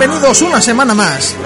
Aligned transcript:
Bienvenidos 0.00 0.40
una 0.40 0.62
semana 0.62 0.94
más. 0.94 1.36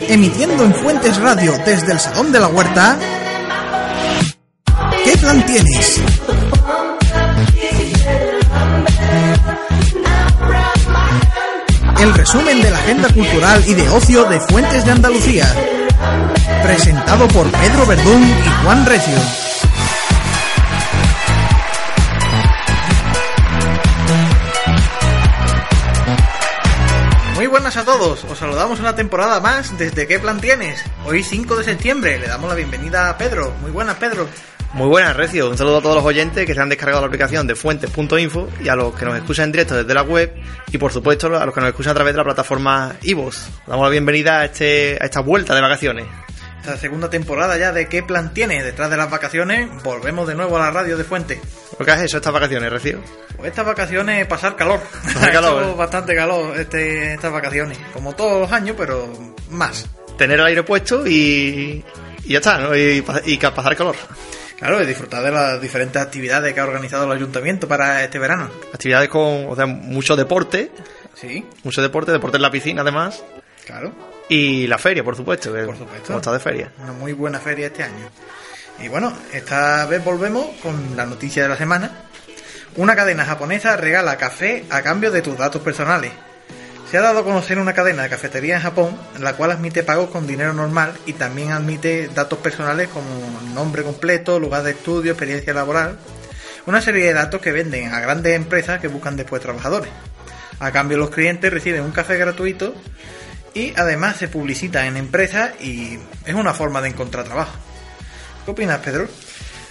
Emitiendo 0.00 0.64
en 0.64 0.74
Fuentes 0.74 1.18
Radio 1.18 1.52
desde 1.66 1.92
el 1.92 2.00
Salón 2.00 2.32
de 2.32 2.40
la 2.40 2.48
Huerta. 2.48 2.98
¿Qué 5.04 5.18
plan 5.18 5.44
tienes? 5.44 6.00
El 12.00 12.14
resumen 12.14 12.62
de 12.62 12.70
la 12.70 12.78
agenda 12.78 13.10
cultural 13.10 13.64
y 13.66 13.74
de 13.74 13.86
ocio 13.90 14.24
de 14.24 14.40
Fuentes 14.40 14.86
de 14.86 14.92
Andalucía. 14.92 15.46
Presentado 16.62 17.28
por 17.28 17.50
Pedro 17.50 17.84
Verdún 17.84 18.22
y 18.22 18.64
Juan 18.64 18.86
Recio. 18.86 19.18
Buenas 27.60 27.76
a 27.76 27.84
todos, 27.84 28.24
os 28.24 28.38
saludamos 28.38 28.80
una 28.80 28.94
temporada 28.94 29.38
más 29.38 29.76
desde 29.76 30.06
¿Qué 30.06 30.18
plan 30.18 30.40
tienes? 30.40 30.82
Hoy 31.04 31.22
5 31.22 31.56
de 31.56 31.64
septiembre, 31.64 32.18
le 32.18 32.26
damos 32.26 32.48
la 32.48 32.54
bienvenida 32.56 33.10
a 33.10 33.18
Pedro. 33.18 33.52
Muy 33.60 33.70
buenas 33.70 33.96
Pedro. 33.96 34.26
Muy 34.72 34.88
buenas, 34.88 35.14
Recio. 35.14 35.50
Un 35.50 35.58
saludo 35.58 35.76
a 35.76 35.82
todos 35.82 35.96
los 35.96 36.04
oyentes 36.06 36.46
que 36.46 36.54
se 36.54 36.60
han 36.60 36.70
descargado 36.70 37.02
la 37.02 37.08
aplicación 37.08 37.46
de 37.46 37.54
fuentes.info 37.54 38.48
y 38.64 38.68
a 38.70 38.76
los 38.76 38.94
que 38.94 39.04
nos 39.04 39.14
escuchan 39.14 39.46
en 39.46 39.52
directo 39.52 39.74
desde 39.76 39.92
la 39.92 40.00
web 40.00 40.34
y, 40.72 40.78
por 40.78 40.90
supuesto, 40.90 41.26
a 41.26 41.44
los 41.44 41.54
que 41.54 41.60
nos 41.60 41.68
escuchan 41.68 41.90
a 41.90 41.94
través 41.96 42.14
de 42.14 42.18
la 42.18 42.24
plataforma 42.24 42.94
iVoox. 43.02 43.36
Damos 43.66 43.84
la 43.84 43.90
bienvenida 43.90 44.38
a, 44.38 44.44
este, 44.46 44.96
a 44.98 45.04
esta 45.04 45.20
vuelta 45.20 45.54
de 45.54 45.60
vacaciones. 45.60 46.06
Esta 46.60 46.76
segunda 46.76 47.08
temporada 47.08 47.56
ya 47.56 47.72
de 47.72 47.88
¿Qué 47.88 48.02
plan 48.02 48.34
tienes? 48.34 48.64
Detrás 48.64 48.90
de 48.90 48.96
las 48.96 49.10
vacaciones, 49.10 49.68
volvemos 49.82 50.28
de 50.28 50.34
nuevo 50.34 50.56
a 50.56 50.60
la 50.60 50.70
radio 50.70 50.96
de 50.96 51.04
Fuente. 51.04 51.40
¿Por 51.76 51.86
qué 51.86 51.92
has 51.92 52.02
hecho 52.02 52.18
estas 52.18 52.32
vacaciones, 52.32 52.70
Recio? 52.70 53.00
Pues 53.36 53.48
estas 53.50 53.64
vacaciones 53.64 54.26
pasar 54.26 54.56
calor. 54.56 54.80
Pasar 55.02 55.32
calor, 55.32 55.76
bastante 55.76 56.14
calor 56.14 56.58
este, 56.60 57.14
estas 57.14 57.32
vacaciones. 57.32 57.78
Como 57.94 58.14
todos 58.14 58.40
los 58.42 58.52
años, 58.52 58.76
pero 58.78 59.10
más. 59.50 59.86
Tener 60.18 60.38
el 60.38 60.46
aire 60.46 60.62
puesto 60.62 61.06
y, 61.06 61.82
y 62.24 62.32
ya 62.32 62.38
está, 62.38 62.58
¿no? 62.58 62.76
Y, 62.76 63.02
y 63.24 63.38
ca- 63.38 63.54
pasar 63.54 63.74
calor. 63.74 63.96
Claro, 64.58 64.82
y 64.82 64.86
disfrutar 64.86 65.22
de 65.22 65.30
las 65.30 65.58
diferentes 65.62 66.00
actividades 66.02 66.52
que 66.52 66.60
ha 66.60 66.64
organizado 66.64 67.06
el 67.06 67.12
ayuntamiento 67.12 67.66
para 67.66 68.04
este 68.04 68.18
verano. 68.18 68.50
Actividades 68.74 69.08
con, 69.08 69.46
o 69.48 69.56
sea, 69.56 69.64
mucho 69.64 70.14
deporte, 70.16 70.70
Sí, 71.14 71.44
mucho 71.64 71.80
deporte, 71.82 72.12
deporte 72.12 72.36
en 72.36 72.42
la 72.42 72.50
piscina 72.50 72.82
además, 72.82 73.22
claro. 73.66 73.92
Y 74.30 74.68
la 74.68 74.78
feria, 74.78 75.02
por 75.02 75.16
supuesto, 75.16 75.52
que 75.52 75.64
Por 75.64 75.76
supuesto. 75.76 76.16
está 76.16 76.32
de 76.32 76.38
feria. 76.38 76.72
Una 76.80 76.92
muy 76.92 77.12
buena 77.12 77.40
feria 77.40 77.66
este 77.66 77.82
año. 77.82 78.08
Y 78.78 78.86
bueno, 78.86 79.12
esta 79.32 79.84
vez 79.86 80.04
volvemos 80.04 80.46
con 80.62 80.96
la 80.96 81.04
noticia 81.04 81.42
de 81.42 81.48
la 81.48 81.56
semana. 81.56 81.90
Una 82.76 82.94
cadena 82.94 83.24
japonesa 83.24 83.76
regala 83.76 84.16
café 84.16 84.64
a 84.70 84.82
cambio 84.82 85.10
de 85.10 85.20
tus 85.20 85.36
datos 85.36 85.60
personales. 85.62 86.12
Se 86.88 86.96
ha 86.96 87.00
dado 87.00 87.18
a 87.18 87.24
conocer 87.24 87.58
una 87.58 87.72
cadena 87.72 88.04
de 88.04 88.08
cafetería 88.08 88.54
en 88.54 88.62
Japón, 88.62 88.96
la 89.18 89.32
cual 89.32 89.50
admite 89.50 89.82
pagos 89.82 90.10
con 90.10 90.28
dinero 90.28 90.52
normal 90.52 90.92
y 91.06 91.14
también 91.14 91.50
admite 91.50 92.08
datos 92.14 92.38
personales 92.38 92.88
como 92.88 93.08
nombre 93.52 93.82
completo, 93.82 94.38
lugar 94.38 94.62
de 94.62 94.70
estudio, 94.70 95.10
experiencia 95.10 95.52
laboral. 95.52 95.98
Una 96.66 96.80
serie 96.80 97.04
de 97.04 97.14
datos 97.14 97.40
que 97.40 97.50
venden 97.50 97.92
a 97.92 97.98
grandes 97.98 98.36
empresas 98.36 98.80
que 98.80 98.86
buscan 98.86 99.16
después 99.16 99.42
trabajadores. 99.42 99.90
A 100.60 100.70
cambio 100.70 100.98
los 100.98 101.10
clientes 101.10 101.52
reciben 101.52 101.82
un 101.82 101.90
café 101.90 102.16
gratuito 102.16 102.74
y 103.54 103.72
además 103.76 104.16
se 104.16 104.28
publicita 104.28 104.86
en 104.86 104.96
empresas 104.96 105.52
y 105.60 105.98
es 106.26 106.34
una 106.34 106.54
forma 106.54 106.80
de 106.80 106.88
encontrar 106.90 107.24
trabajo. 107.24 107.52
¿Qué 108.44 108.50
opinas, 108.50 108.78
Pedro? 108.80 109.08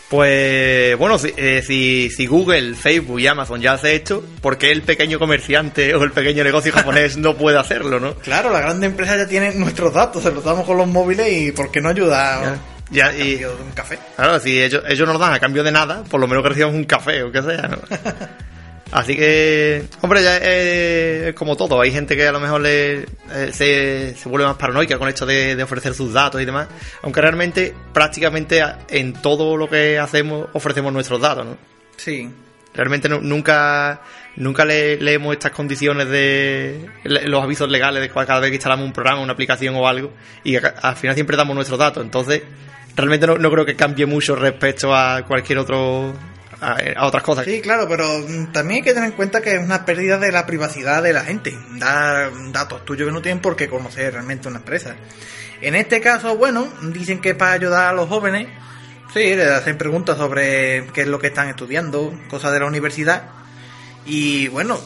Pues 0.09 0.97
bueno, 0.97 1.19
si, 1.19 1.31
eh, 1.37 1.63
si, 1.65 2.09
si 2.09 2.25
Google, 2.25 2.73
Facebook 2.75 3.19
y 3.19 3.27
Amazon 3.27 3.61
ya 3.61 3.73
hace 3.73 3.93
esto, 3.95 4.23
¿por 4.41 4.57
qué 4.57 4.71
el 4.71 4.81
pequeño 4.81 5.19
comerciante 5.19 5.93
o 5.93 6.03
el 6.03 6.11
pequeño 6.11 6.43
negocio 6.43 6.73
japonés 6.73 7.15
no 7.17 7.37
puede 7.37 7.59
hacerlo, 7.59 7.99
no? 7.99 8.15
Claro, 8.23 8.51
las 8.51 8.61
grandes 8.63 8.89
empresas 8.89 9.17
ya 9.19 9.27
tienen 9.27 9.59
nuestros 9.59 9.93
datos, 9.93 10.23
se 10.23 10.31
los 10.31 10.43
damos 10.43 10.65
con 10.65 10.77
los 10.77 10.87
móviles 10.87 11.31
y 11.31 11.51
¿por 11.51 11.69
qué 11.69 11.79
no 11.79 11.89
ayuda 11.89 12.57
Ya, 12.89 13.13
y- 13.15 13.35
de 13.35 13.45
un 13.47 13.71
café? 13.75 13.99
Claro, 14.15 14.39
si 14.39 14.59
ellos, 14.59 14.83
ellos 14.87 15.07
nos 15.07 15.19
dan 15.19 15.33
a 15.33 15.39
cambio 15.39 15.63
de 15.63 15.71
nada, 15.71 16.03
por 16.05 16.19
lo 16.19 16.27
menos 16.27 16.41
que 16.41 16.49
recibamos 16.49 16.75
un 16.75 16.85
café 16.85 17.21
o 17.21 17.31
que 17.31 17.43
sea, 17.43 17.67
¿no? 17.67 17.77
Así 18.91 19.15
que, 19.15 19.83
hombre, 20.01 20.23
ya 20.23 20.37
es, 20.37 21.33
como 21.35 21.55
todo. 21.55 21.79
Hay 21.81 21.91
gente 21.91 22.15
que 22.15 22.27
a 22.27 22.31
lo 22.31 22.39
mejor 22.39 22.61
le, 22.61 23.01
eh, 23.31 23.49
se, 23.51 24.15
se 24.15 24.29
vuelve 24.29 24.47
más 24.47 24.57
paranoica 24.57 24.97
con 24.97 25.07
esto 25.07 25.25
de, 25.27 25.55
de 25.55 25.63
ofrecer 25.63 25.93
sus 25.93 26.11
datos 26.11 26.41
y 26.41 26.45
demás. 26.45 26.67
Aunque 27.03 27.21
realmente, 27.21 27.73
prácticamente 27.93 28.63
en 28.89 29.13
todo 29.13 29.57
lo 29.57 29.69
que 29.69 29.99
hacemos, 29.99 30.47
ofrecemos 30.53 30.91
nuestros 30.91 31.21
datos, 31.21 31.45
¿no? 31.45 31.57
Sí, 31.97 32.29
Realmente 32.71 33.09
nu- 33.09 33.19
nunca 33.21 34.01
nunca 34.35 34.63
le- 34.63 34.97
leemos 34.97 35.33
estas 35.33 35.51
condiciones 35.51 36.07
de 36.07 36.87
le- 37.03 37.27
los 37.27 37.43
avisos 37.43 37.67
legales 37.69 38.01
de 38.01 38.09
cada 38.09 38.39
vez 38.39 38.51
que 38.51 38.55
instalamos 38.57 38.85
un 38.85 38.93
programa, 38.93 39.21
una 39.21 39.33
aplicación 39.33 39.75
o 39.75 39.87
algo 39.87 40.13
y 40.43 40.55
a- 40.55 40.75
al 40.81 40.95
final 40.95 41.15
siempre 41.15 41.35
damos 41.35 41.55
nuestros 41.55 41.79
datos. 41.79 42.03
Entonces, 42.03 42.43
realmente 42.95 43.25
no, 43.27 43.37
no 43.39 43.51
creo 43.51 43.65
que 43.65 43.75
cambie 43.75 44.05
mucho 44.05 44.35
respecto 44.35 44.95
a 44.95 45.23
cualquier 45.27 45.57
otro 45.57 46.13
a, 46.61 47.05
otras 47.05 47.23
cosas. 47.23 47.45
sí, 47.45 47.61
claro, 47.61 47.87
pero 47.87 48.05
también 48.51 48.77
hay 48.77 48.81
que 48.83 48.93
tener 48.93 49.09
en 49.09 49.15
cuenta 49.15 49.41
que 49.41 49.55
es 49.55 49.63
una 49.63 49.85
pérdida 49.85 50.17
de 50.17 50.31
la 50.31 50.45
privacidad 50.45 51.01
de 51.01 51.13
la 51.13 51.21
gente. 51.21 51.57
Dar 51.77 52.31
datos 52.51 52.83
tuyos 52.85 53.07
que 53.07 53.13
no 53.13 53.21
tienen 53.21 53.41
por 53.41 53.55
qué 53.55 53.69
conocer 53.69 54.13
realmente 54.13 54.47
una 54.47 54.57
empresa. 54.57 54.95
En 55.61 55.75
este 55.75 56.01
caso, 56.01 56.37
bueno, 56.37 56.67
dicen 56.93 57.19
que 57.21 57.35
para 57.35 57.53
ayudar 57.53 57.89
a 57.89 57.93
los 57.93 58.09
jóvenes. 58.09 58.47
Sí, 59.13 59.35
les 59.35 59.47
hacen 59.47 59.77
preguntas 59.77 60.17
sobre 60.17 60.85
qué 60.93 61.01
es 61.01 61.07
lo 61.07 61.17
que 61.17 61.27
están 61.27 61.49
estudiando, 61.49 62.13
cosas 62.29 62.53
de 62.53 62.59
la 62.59 62.67
universidad. 62.67 63.23
Y 64.05 64.47
bueno, 64.49 64.79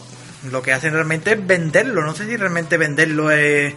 lo 0.49 0.61
que 0.61 0.71
hacen 0.71 0.93
realmente 0.93 1.33
es 1.33 1.45
venderlo. 1.45 2.03
No 2.03 2.15
sé 2.15 2.25
si 2.25 2.37
realmente 2.37 2.77
venderlo 2.77 3.31
es, 3.31 3.73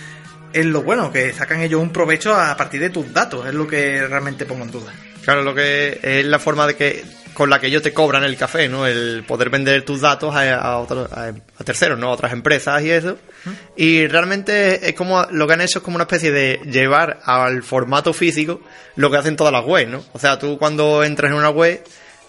es 0.52 0.66
lo 0.66 0.82
bueno, 0.82 1.12
que 1.12 1.32
sacan 1.32 1.62
ellos 1.62 1.82
un 1.82 1.92
provecho 1.92 2.34
a 2.34 2.56
partir 2.56 2.80
de 2.80 2.90
tus 2.90 3.12
datos. 3.12 3.46
Es 3.46 3.54
lo 3.54 3.66
que 3.66 4.06
realmente 4.06 4.46
pongo 4.46 4.64
en 4.64 4.70
duda. 4.70 4.92
Claro, 5.28 5.42
lo 5.42 5.54
que 5.54 6.00
es 6.02 6.24
la 6.24 6.38
forma 6.38 6.66
de 6.66 6.74
que 6.74 7.04
con 7.34 7.50
la 7.50 7.60
que 7.60 7.66
ellos 7.66 7.82
te 7.82 7.92
cobran 7.92 8.24
el 8.24 8.34
café, 8.38 8.66
¿no? 8.66 8.86
El 8.86 9.24
poder 9.28 9.50
vender 9.50 9.82
tus 9.84 10.00
datos 10.00 10.34
a, 10.34 10.54
a 10.54 10.78
otros- 10.78 11.12
a- 11.12 11.34
a 11.58 11.64
terceros, 11.64 11.98
¿no? 11.98 12.06
A 12.08 12.12
otras 12.12 12.32
empresas 12.32 12.82
y 12.82 12.90
eso. 12.90 13.18
Y 13.76 14.06
realmente 14.06 14.88
es 14.88 14.94
como 14.94 15.22
lo 15.30 15.46
que 15.46 15.52
han 15.52 15.60
hecho 15.60 15.80
es 15.80 15.84
como 15.84 15.96
una 15.96 16.04
especie 16.04 16.32
de 16.32 16.60
llevar 16.64 17.20
al 17.26 17.62
formato 17.62 18.14
físico 18.14 18.62
lo 18.96 19.10
que 19.10 19.18
hacen 19.18 19.36
todas 19.36 19.52
las 19.52 19.66
webs, 19.66 19.90
¿no? 19.90 20.02
O 20.14 20.18
sea, 20.18 20.38
tú 20.38 20.56
cuando 20.58 21.04
entras 21.04 21.30
en 21.30 21.36
una 21.36 21.50
web, 21.50 21.84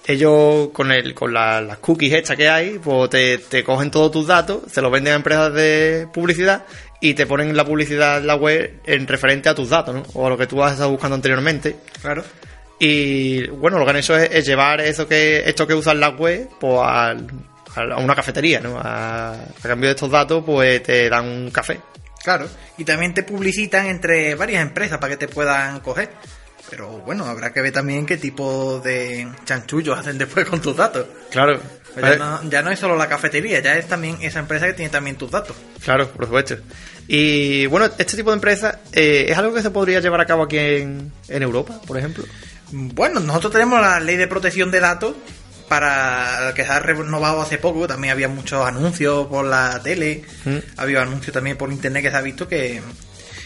ellos 0.05 0.69
con 0.73 0.91
el 0.91 1.13
con 1.13 1.33
la- 1.33 1.61
las 1.61 1.77
cookies 1.77 2.13
hechas 2.13 2.35
que 2.35 2.49
hay, 2.49 2.79
pues 2.83 3.09
te, 3.09 3.37
te 3.37 3.63
cogen 3.63 3.91
todos 3.91 4.11
tus 4.11 4.27
datos, 4.27 4.63
se 4.69 4.81
los 4.81 4.91
venden 4.91 5.13
a 5.13 5.15
empresas 5.15 5.53
de 5.53 6.05
publicidad 6.13 6.65
y 6.99 7.13
te 7.13 7.25
ponen 7.25 7.55
la 7.55 7.63
publicidad 7.63 8.17
en 8.17 8.27
la 8.27 8.35
web 8.35 8.73
en 8.85 9.07
referente 9.07 9.47
a 9.47 9.55
tus 9.55 9.69
datos, 9.69 9.95
¿no? 9.95 10.03
O 10.15 10.27
a 10.27 10.29
lo 10.29 10.37
que 10.37 10.47
tú 10.47 10.61
has 10.61 10.73
estado 10.73 10.89
buscando 10.91 11.15
anteriormente. 11.15 11.77
Claro. 12.01 12.23
Y 12.79 13.47
bueno, 13.47 13.77
lo 13.77 13.83
que 13.85 13.91
han 13.91 13.97
hecho 13.97 14.17
es, 14.17 14.29
es 14.31 14.45
llevar 14.45 14.79
eso 14.81 15.07
que 15.07 15.43
esto 15.47 15.67
que 15.67 15.73
usan 15.73 15.99
las 15.99 16.15
web 16.17 16.49
pues, 16.59 16.79
al- 16.83 17.27
a 17.75 17.97
una 17.97 18.15
cafetería, 18.15 18.59
¿no? 18.61 18.77
A, 18.79 19.33
a 19.33 19.47
cambio 19.61 19.89
de 19.89 19.95
estos 19.95 20.09
datos, 20.09 20.43
pues 20.45 20.81
te 20.83 21.09
dan 21.09 21.25
un 21.25 21.51
café. 21.51 21.79
Claro, 22.23 22.47
y 22.77 22.83
también 22.83 23.13
te 23.13 23.23
publicitan 23.23 23.85
entre 23.87 24.35
varias 24.35 24.61
empresas 24.61 24.97
para 24.97 25.11
que 25.11 25.17
te 25.27 25.27
puedan 25.33 25.79
coger. 25.81 26.09
Pero 26.69 26.87
bueno, 26.99 27.25
habrá 27.25 27.51
que 27.51 27.61
ver 27.61 27.71
también 27.71 28.05
qué 28.05 28.17
tipo 28.17 28.79
de 28.79 29.27
chanchullos 29.45 29.97
hacen 29.97 30.17
después 30.17 30.45
con 30.47 30.61
tus 30.61 30.75
datos. 30.75 31.05
Claro. 31.31 31.59
Pues 31.93 32.05
ya, 32.05 32.15
no, 32.17 32.49
ya 32.49 32.61
no 32.61 32.69
es 32.71 32.77
solo 32.79 32.95
la 32.95 33.07
cafetería, 33.09 33.59
ya 33.61 33.75
es 33.75 33.87
también 33.87 34.17
esa 34.21 34.39
empresa 34.39 34.67
que 34.67 34.73
tiene 34.73 34.91
también 34.91 35.15
tus 35.15 35.31
datos. 35.31 35.55
Claro, 35.83 36.07
por 36.09 36.25
supuesto. 36.25 36.57
Y 37.07 37.65
bueno, 37.65 37.87
este 37.97 38.15
tipo 38.15 38.29
de 38.29 38.35
empresas 38.35 38.77
eh, 38.93 39.25
es 39.29 39.37
algo 39.37 39.51
que 39.53 39.63
se 39.63 39.71
podría 39.71 39.99
llevar 39.99 40.21
a 40.21 40.25
cabo 40.27 40.43
aquí 40.43 40.57
en, 40.59 41.11
en 41.27 41.41
Europa, 41.43 41.81
por 41.87 41.97
ejemplo. 41.97 42.23
Bueno, 42.71 43.19
nosotros 43.19 43.51
tenemos 43.53 43.81
la 43.81 43.99
ley 43.99 44.15
de 44.17 44.27
protección 44.27 44.69
de 44.71 44.79
datos 44.79 45.15
para 45.67 46.51
que 46.55 46.63
se 46.65 46.71
ha 46.71 46.79
renovado 46.79 47.41
hace 47.41 47.57
poco. 47.57 47.87
También 47.87 48.11
había 48.11 48.27
muchos 48.27 48.65
anuncios 48.67 49.27
por 49.27 49.45
la 49.45 49.79
tele, 49.83 50.23
Mm. 50.45 50.57
había 50.77 51.01
anuncios 51.01 51.33
también 51.33 51.57
por 51.57 51.71
internet 51.71 52.03
que 52.03 52.11
se 52.11 52.17
ha 52.17 52.21
visto 52.21 52.47
que, 52.47 52.81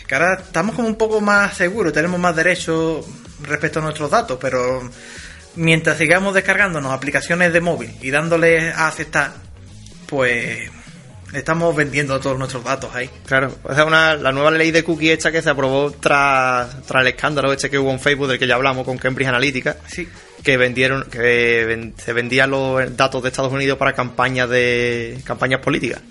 que 0.08 0.16
ahora 0.16 0.36
estamos 0.36 0.76
como 0.76 0.88
un 0.88 0.96
poco 0.96 1.22
más 1.22 1.56
seguros, 1.56 1.94
tenemos 1.94 2.20
más 2.20 2.36
derechos, 2.36 3.06
respecto 3.44 3.80
a 3.80 3.84
nuestros 3.84 4.10
datos, 4.10 4.38
pero 4.40 4.90
mientras 5.56 5.98
sigamos 5.98 6.34
descargándonos 6.34 6.94
aplicaciones 6.94 7.52
de 7.52 7.62
móvil 7.62 7.94
y 8.02 8.10
dándole 8.10 8.72
a 8.72 8.88
aceptar, 8.88 9.34
pues 10.08 10.70
estamos 11.34 11.76
vendiendo 11.76 12.20
todos 12.20 12.38
nuestros 12.38 12.64
datos 12.64 12.94
ahí. 12.96 13.10
Claro, 13.26 13.56
o 13.64 13.74
sea, 13.74 13.86
una, 13.86 14.16
la 14.16 14.32
nueva 14.32 14.52
ley 14.52 14.72
de 14.72 14.84
cookie 14.84 15.12
hecha 15.12 15.32
que 15.32 15.42
se 15.42 15.50
aprobó 15.50 15.92
tras, 15.92 16.82
tras 16.86 17.02
el 17.02 17.08
escándalo 17.08 17.52
este 17.52 17.70
que 17.70 17.78
hubo 17.80 17.92
en 17.92 18.00
Facebook 18.00 18.28
del 18.30 18.40
que 18.40 18.48
ya 18.48 18.56
hablamos 18.56 18.86
con 18.86 18.98
Cambridge 18.98 19.28
Analytica. 19.30 19.78
Sí. 19.88 20.08
Que 20.44 20.58
vendieron, 20.58 21.06
que 21.10 21.64
ven- 21.66 21.94
se 21.98 22.12
vendían 22.14 22.52
los 22.52 22.96
datos 22.98 23.24
de 23.24 23.30
Estados 23.30 23.52
Unidos 23.54 23.78
para 23.78 23.94
campañas 23.94 24.50
de 24.50 25.20
campañas 25.24 25.60
políticas. 25.62 26.02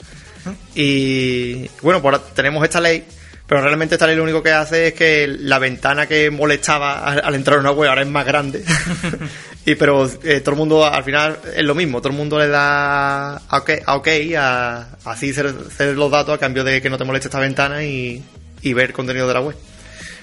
Y 0.74 1.68
bueno, 1.82 2.00
pues 2.02 2.14
ahora 2.14 2.20
tenemos 2.34 2.64
esta 2.64 2.80
ley, 2.80 3.04
pero 3.46 3.60
realmente 3.60 3.94
esta 3.94 4.06
ley 4.06 4.16
lo 4.16 4.22
único 4.22 4.42
que 4.42 4.50
hace 4.50 4.88
es 4.88 4.94
que 4.94 5.26
la 5.28 5.58
ventana 5.58 6.06
que 6.06 6.30
molestaba 6.30 7.04
al, 7.04 7.20
al 7.24 7.34
entrar 7.34 7.58
a 7.58 7.60
una 7.60 7.70
web 7.72 7.88
ahora 7.90 8.02
es 8.02 8.08
más 8.08 8.24
grande. 8.26 8.64
y 9.64 9.74
pero 9.76 10.08
eh, 10.24 10.40
todo 10.40 10.52
el 10.52 10.58
mundo 10.58 10.84
al 10.84 11.04
final 11.04 11.38
es 11.54 11.62
lo 11.64 11.74
mismo, 11.74 12.00
todo 12.00 12.10
el 12.12 12.18
mundo 12.18 12.38
le 12.38 12.48
da 12.48 13.36
a 13.36 13.58
ok, 13.58 13.70
a, 13.86 13.96
ok, 13.96 14.08
a- 14.36 14.88
así 15.04 15.32
ceder 15.32 15.96
los 15.96 16.10
datos 16.10 16.34
a 16.34 16.38
cambio 16.38 16.64
de 16.64 16.82
que 16.82 16.90
no 16.90 16.98
te 16.98 17.04
moleste 17.04 17.28
esta 17.28 17.38
ventana 17.40 17.84
y, 17.84 18.22
y 18.62 18.72
ver 18.72 18.92
contenido 18.92 19.28
de 19.28 19.34
la 19.34 19.40
web. 19.40 19.56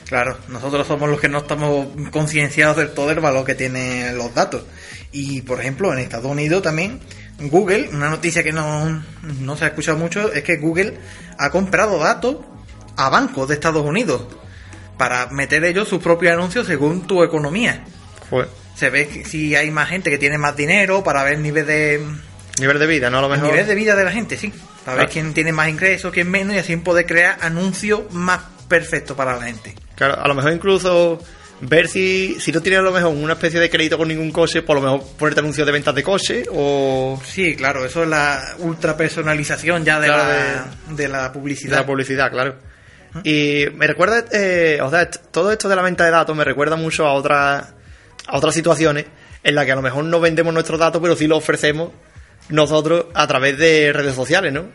Claro, 0.06 0.38
nosotros 0.48 0.88
somos 0.88 1.08
los 1.10 1.20
que 1.22 1.30
no 1.30 1.38
estamos 1.38 1.88
concienciados 2.12 2.78
del 2.78 2.90
todo 2.92 3.08
del 3.10 3.20
valor 3.20 3.46
que 3.46 3.54
tienen 3.56 4.18
los 4.18 4.34
datos. 4.34 4.64
Y 5.12 5.42
por 5.44 5.60
ejemplo, 5.60 5.94
en 5.94 6.00
Estados 6.00 6.26
Unidos 6.26 6.64
también, 6.64 7.00
Google, 7.40 7.90
una 7.94 8.10
noticia 8.10 8.44
que 8.44 8.52
no, 8.52 9.04
no 9.40 9.56
se 9.56 9.66
ha 9.66 9.68
escuchado 9.68 9.98
mucho, 10.00 10.32
es 10.34 10.42
que 10.44 10.58
Google 10.58 10.98
ha 11.38 11.52
comprado 11.52 12.00
datos 12.00 12.38
a 12.98 13.10
bancos 13.10 13.48
de 13.48 13.54
Estados 13.54 13.86
Unidos 13.86 14.24
para 14.98 15.28
meter 15.28 15.64
ellos 15.64 15.88
sus 15.88 16.02
propios 16.02 16.34
anuncios 16.34 16.66
según 16.68 17.06
tu 17.08 17.24
economía. 17.24 17.86
Pues, 18.32 18.48
Se 18.80 18.90
ve 18.90 19.08
que 19.10 19.26
si 19.26 19.56
hay 19.56 19.72
más 19.72 19.90
gente 19.90 20.10
que 20.10 20.18
tiene 20.18 20.38
más 20.38 20.56
dinero 20.56 21.04
para 21.04 21.24
ver 21.24 21.34
el 21.34 21.44
nivel 21.44 21.66
de, 21.66 22.02
nivel 22.60 22.80
de 22.80 22.88
vida, 22.88 23.10
¿no? 23.10 23.18
A 23.18 23.22
lo 23.22 23.28
el 23.28 23.34
mejor. 23.34 23.52
nivel 23.52 23.68
de 23.68 23.76
vida 23.76 23.96
de 23.96 24.04
la 24.06 24.12
gente, 24.12 24.38
sí. 24.38 24.54
Para 24.86 24.98
ver 24.98 25.06
Claro. 25.08 25.10
quién 25.12 25.34
tiene 25.34 25.52
más 25.52 25.68
ingresos, 25.68 26.14
quién 26.14 26.32
menos, 26.32 26.56
y 26.56 26.60
así 26.60 26.76
poder 26.78 27.06
crear 27.06 27.38
anuncios 27.42 28.12
más 28.14 28.40
perfectos 28.70 29.18
para 29.18 29.36
la 29.38 29.44
gente. 29.44 29.76
Claro, 29.96 30.18
a 30.22 30.28
lo 30.28 30.34
mejor 30.34 30.54
incluso 30.54 31.20
ver 31.62 31.90
si, 31.90 32.38
si 32.40 32.54
no 32.54 32.62
tienes 32.62 32.80
a 32.80 32.84
lo 32.84 32.92
mejor 32.94 33.14
una 33.14 33.34
especie 33.34 33.60
de 33.60 33.70
crédito 33.70 33.98
con 33.98 34.08
ningún 34.08 34.32
coche, 34.32 34.62
por 34.62 34.78
lo 34.78 34.82
mejor 34.82 35.04
ponerte 35.18 35.42
anuncios 35.42 35.66
de 35.68 35.74
ventas 35.74 35.94
de 35.94 36.04
coche 36.04 36.46
o 36.54 37.22
Sí, 37.26 37.58
claro, 37.58 37.84
eso 37.86 38.04
es 38.04 38.08
la 38.10 38.56
ultra 38.60 38.96
personalización 38.96 39.84
ya 39.84 40.00
de, 40.00 40.08
Claro, 40.08 40.24
la, 40.24 40.96
de 40.96 41.08
la 41.10 41.24
de 41.24 41.30
publicidad. 41.32 41.76
la 41.80 41.86
publicidad, 41.86 42.32
claro. 42.32 42.56
Y 43.26 43.66
me 43.76 43.88
recuerda, 43.88 44.24
eh, 44.32 44.80
o 44.82 44.90
sea, 44.90 45.10
todo 45.10 45.52
esto 45.52 45.68
de 45.68 45.76
la 45.76 45.82
venta 45.82 46.06
de 46.06 46.12
datos 46.12 46.34
me 46.38 46.46
recuerda 46.46 46.78
mucho 46.78 47.06
a 47.06 47.12
otras 47.14 47.74
a 48.30 48.38
otras 48.38 48.54
situaciones 48.56 49.06
en 49.44 49.56
las 49.56 49.66
que 49.66 49.72
a 49.72 49.76
lo 49.76 49.82
mejor 49.82 50.04
no 50.06 50.20
vendemos 50.20 50.54
nuestros 50.54 50.80
datos, 50.80 51.02
pero 51.02 51.16
sí 51.16 51.28
los 51.28 51.40
ofrecemos 51.40 51.92
nosotros 52.50 53.06
a 53.14 53.28
través 53.28 53.58
de 53.58 53.92
redes 53.94 54.16
sociales, 54.16 54.54
¿no? 54.54 54.66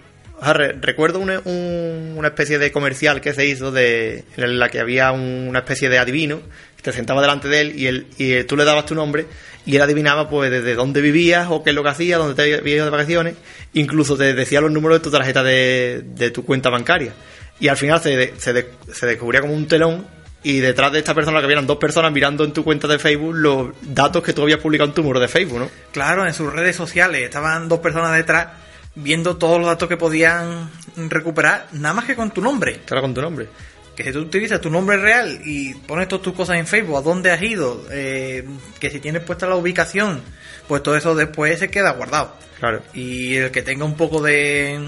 Recuerdo 0.81 1.21
una, 1.21 1.41
un- 1.45 2.15
una 2.17 2.29
especie 2.29 2.59
de 2.59 2.71
comercial 2.73 3.21
que 3.21 3.33
se 3.33 3.47
hizo 3.47 3.71
de, 3.73 4.25
en 4.37 4.59
la 4.59 4.69
que 4.69 4.81
había 4.81 5.11
un- 5.13 5.47
una 5.49 5.61
especie 5.61 5.89
de 5.89 5.99
adivino, 5.99 6.41
te 6.83 6.93
sentaba 6.93 7.23
delante 7.23 7.49
de 7.49 7.61
él 7.63 7.73
y, 7.79 7.87
él, 7.87 8.07
y 8.19 8.33
eh, 8.33 8.45
tú 8.45 8.57
le 8.59 8.65
dabas 8.67 8.85
tu 8.85 8.95
nombre 8.95 9.25
y 9.65 9.77
él 9.77 9.81
adivinaba 9.83 10.29
pues 10.29 10.51
desde 10.51 10.75
dónde 10.75 11.01
vivías 11.01 11.47
o 11.49 11.63
qué 11.65 11.71
es 11.71 11.77
lo 11.77 11.83
que 11.83 11.89
hacías, 11.89 12.19
dónde 12.19 12.35
te 12.35 12.43
habías 12.43 12.77
ido 12.77 12.85
de 12.85 12.91
vacaciones, 12.91 13.35
incluso 13.73 14.19
te 14.19 14.35
decía 14.35 14.61
los 14.61 14.71
números 14.71 14.99
de 14.99 15.05
tu 15.05 15.11
tarjeta 15.11 15.43
de, 15.43 16.03
de 16.05 16.31
tu 16.31 16.45
cuenta 16.45 16.69
bancaria. 16.69 17.13
Y 17.59 17.69
al 17.69 17.79
final 17.79 18.03
se, 18.03 18.35
se, 18.37 18.67
se 18.93 19.07
descubría 19.07 19.41
como 19.41 19.55
un 19.55 19.67
telón 19.67 20.07
y 20.45 20.61
detrás 20.61 20.93
de 20.93 20.99
esta 20.99 21.15
persona 21.15 21.41
que 21.41 21.47
habían 21.47 21.67
dos 21.67 21.79
personas 21.79 22.13
mirando 22.13 22.45
en 22.45 22.53
tu 22.53 22.63
cuenta 22.63 22.87
de 22.87 22.99
Facebook 22.99 23.35
los 23.35 23.69
datos 23.81 24.23
que 24.23 24.35
tú 24.35 24.43
habías 24.43 24.61
publicado 24.61 24.91
en 24.91 24.95
tu 24.95 25.03
muro 25.03 25.19
de 25.19 25.27
Facebook, 25.27 25.59
¿no? 25.59 25.71
Claro, 25.91 26.27
en 26.27 26.35
sus 26.35 26.53
redes 26.53 26.77
sociales 26.77 27.23
estaban 27.23 27.67
dos 27.67 27.81
personas 27.81 28.15
detrás 28.15 28.49
viendo 28.95 29.39
todos 29.39 29.59
los 29.59 29.67
datos 29.67 29.89
que 29.89 29.97
podían 29.97 30.71
recuperar, 31.09 31.69
nada 31.73 31.95
más 31.95 32.05
que 32.05 32.15
con 32.15 32.31
tu 32.31 32.43
nombre. 32.43 32.81
Claro, 32.85 33.01
con 33.01 33.15
tu 33.15 33.23
nombre. 33.23 33.49
Que 33.97 34.05
si 34.05 34.13
tú 34.13 34.21
utilizas 34.21 34.61
tu 34.61 34.71
nombre 34.71 34.99
real 34.99 35.41
y 35.45 35.73
pones 35.75 36.09
todas 36.09 36.23
tus 36.23 36.35
cosas 36.35 36.59
en 36.59 36.67
Facebook, 36.67 36.99
a 36.99 37.01
dónde 37.03 37.31
has 37.31 37.41
ido, 37.41 37.87
eh, 37.91 38.47
que 38.79 38.91
si 38.91 39.01
tienes 39.01 39.23
puesta 39.23 39.47
la 39.47 39.57
ubicación, 39.57 40.21
pues 40.69 40.83
todo 40.83 40.95
eso 40.95 41.15
después 41.15 41.59
se 41.59 41.71
queda 41.71 41.93
guardado. 41.93 42.37
Claro. 42.61 42.83
Y 42.93 43.37
el 43.37 43.51
que 43.51 43.63
tenga 43.63 43.87
un 43.87 43.97
poco 43.97 44.21
de, 44.21 44.79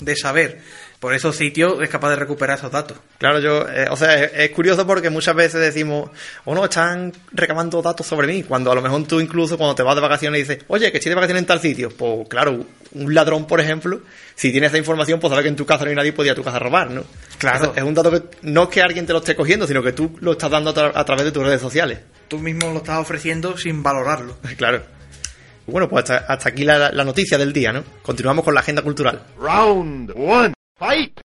de 0.00 0.16
saber 0.16 0.60
por 1.04 1.12
esos 1.12 1.36
sitios 1.36 1.82
es 1.82 1.90
capaz 1.90 2.08
de 2.08 2.16
recuperar 2.16 2.56
esos 2.56 2.72
datos. 2.72 2.96
Claro, 3.18 3.38
yo, 3.38 3.68
eh, 3.68 3.88
o 3.90 3.96
sea, 3.96 4.14
es, 4.24 4.32
es 4.34 4.50
curioso 4.52 4.86
porque 4.86 5.10
muchas 5.10 5.34
veces 5.34 5.60
decimos, 5.60 6.08
o 6.46 6.54
no, 6.54 6.64
están 6.64 7.12
recabando 7.30 7.82
datos 7.82 8.06
sobre 8.06 8.26
mí, 8.26 8.42
cuando 8.42 8.72
a 8.72 8.74
lo 8.74 8.80
mejor 8.80 9.04
tú 9.06 9.20
incluso 9.20 9.58
cuando 9.58 9.74
te 9.74 9.82
vas 9.82 9.94
de 9.96 10.00
vacaciones 10.00 10.48
dices, 10.48 10.64
oye, 10.68 10.90
que 10.90 10.96
estoy 10.96 11.10
de 11.10 11.16
vacaciones 11.16 11.42
en 11.42 11.46
tal 11.46 11.60
sitio, 11.60 11.90
pues 11.90 12.26
claro, 12.26 12.64
un 12.94 13.12
ladrón, 13.14 13.46
por 13.46 13.60
ejemplo, 13.60 14.00
si 14.34 14.50
tiene 14.50 14.68
esa 14.68 14.78
información, 14.78 15.20
pues 15.20 15.30
sabe 15.30 15.42
que 15.42 15.50
en 15.50 15.56
tu 15.56 15.66
casa 15.66 15.84
no 15.84 15.90
hay 15.90 15.96
nadie 15.96 16.08
y 16.08 16.12
podía 16.12 16.32
a 16.32 16.34
tu 16.34 16.42
casa 16.42 16.58
robar, 16.58 16.90
¿no? 16.90 17.04
Claro. 17.36 17.74
Es 17.76 17.82
un 17.82 17.92
dato 17.92 18.10
que 18.10 18.22
no 18.40 18.62
es 18.62 18.68
que 18.70 18.80
alguien 18.80 19.04
te 19.04 19.12
lo 19.12 19.18
esté 19.18 19.36
cogiendo, 19.36 19.66
sino 19.66 19.82
que 19.82 19.92
tú 19.92 20.16
lo 20.22 20.32
estás 20.32 20.50
dando 20.50 20.70
a, 20.70 20.74
tra- 20.74 20.92
a 20.94 21.04
través 21.04 21.26
de 21.26 21.32
tus 21.32 21.42
redes 21.44 21.60
sociales. 21.60 21.98
Tú 22.28 22.38
mismo 22.38 22.70
lo 22.70 22.78
estás 22.78 22.98
ofreciendo 22.98 23.58
sin 23.58 23.82
valorarlo. 23.82 24.38
Claro. 24.56 24.80
Bueno, 25.66 25.88
pues 25.88 26.08
hasta, 26.10 26.30
hasta 26.32 26.50
aquí 26.50 26.62
la, 26.64 26.90
la 26.92 27.04
noticia 27.04 27.38
del 27.38 27.52
día, 27.52 27.72
¿no? 27.72 27.82
Continuamos 28.02 28.44
con 28.44 28.52
la 28.54 28.60
agenda 28.60 28.82
cultural. 28.82 29.22
Round 29.38 30.12
one, 30.16 30.52
fight! 30.76 31.20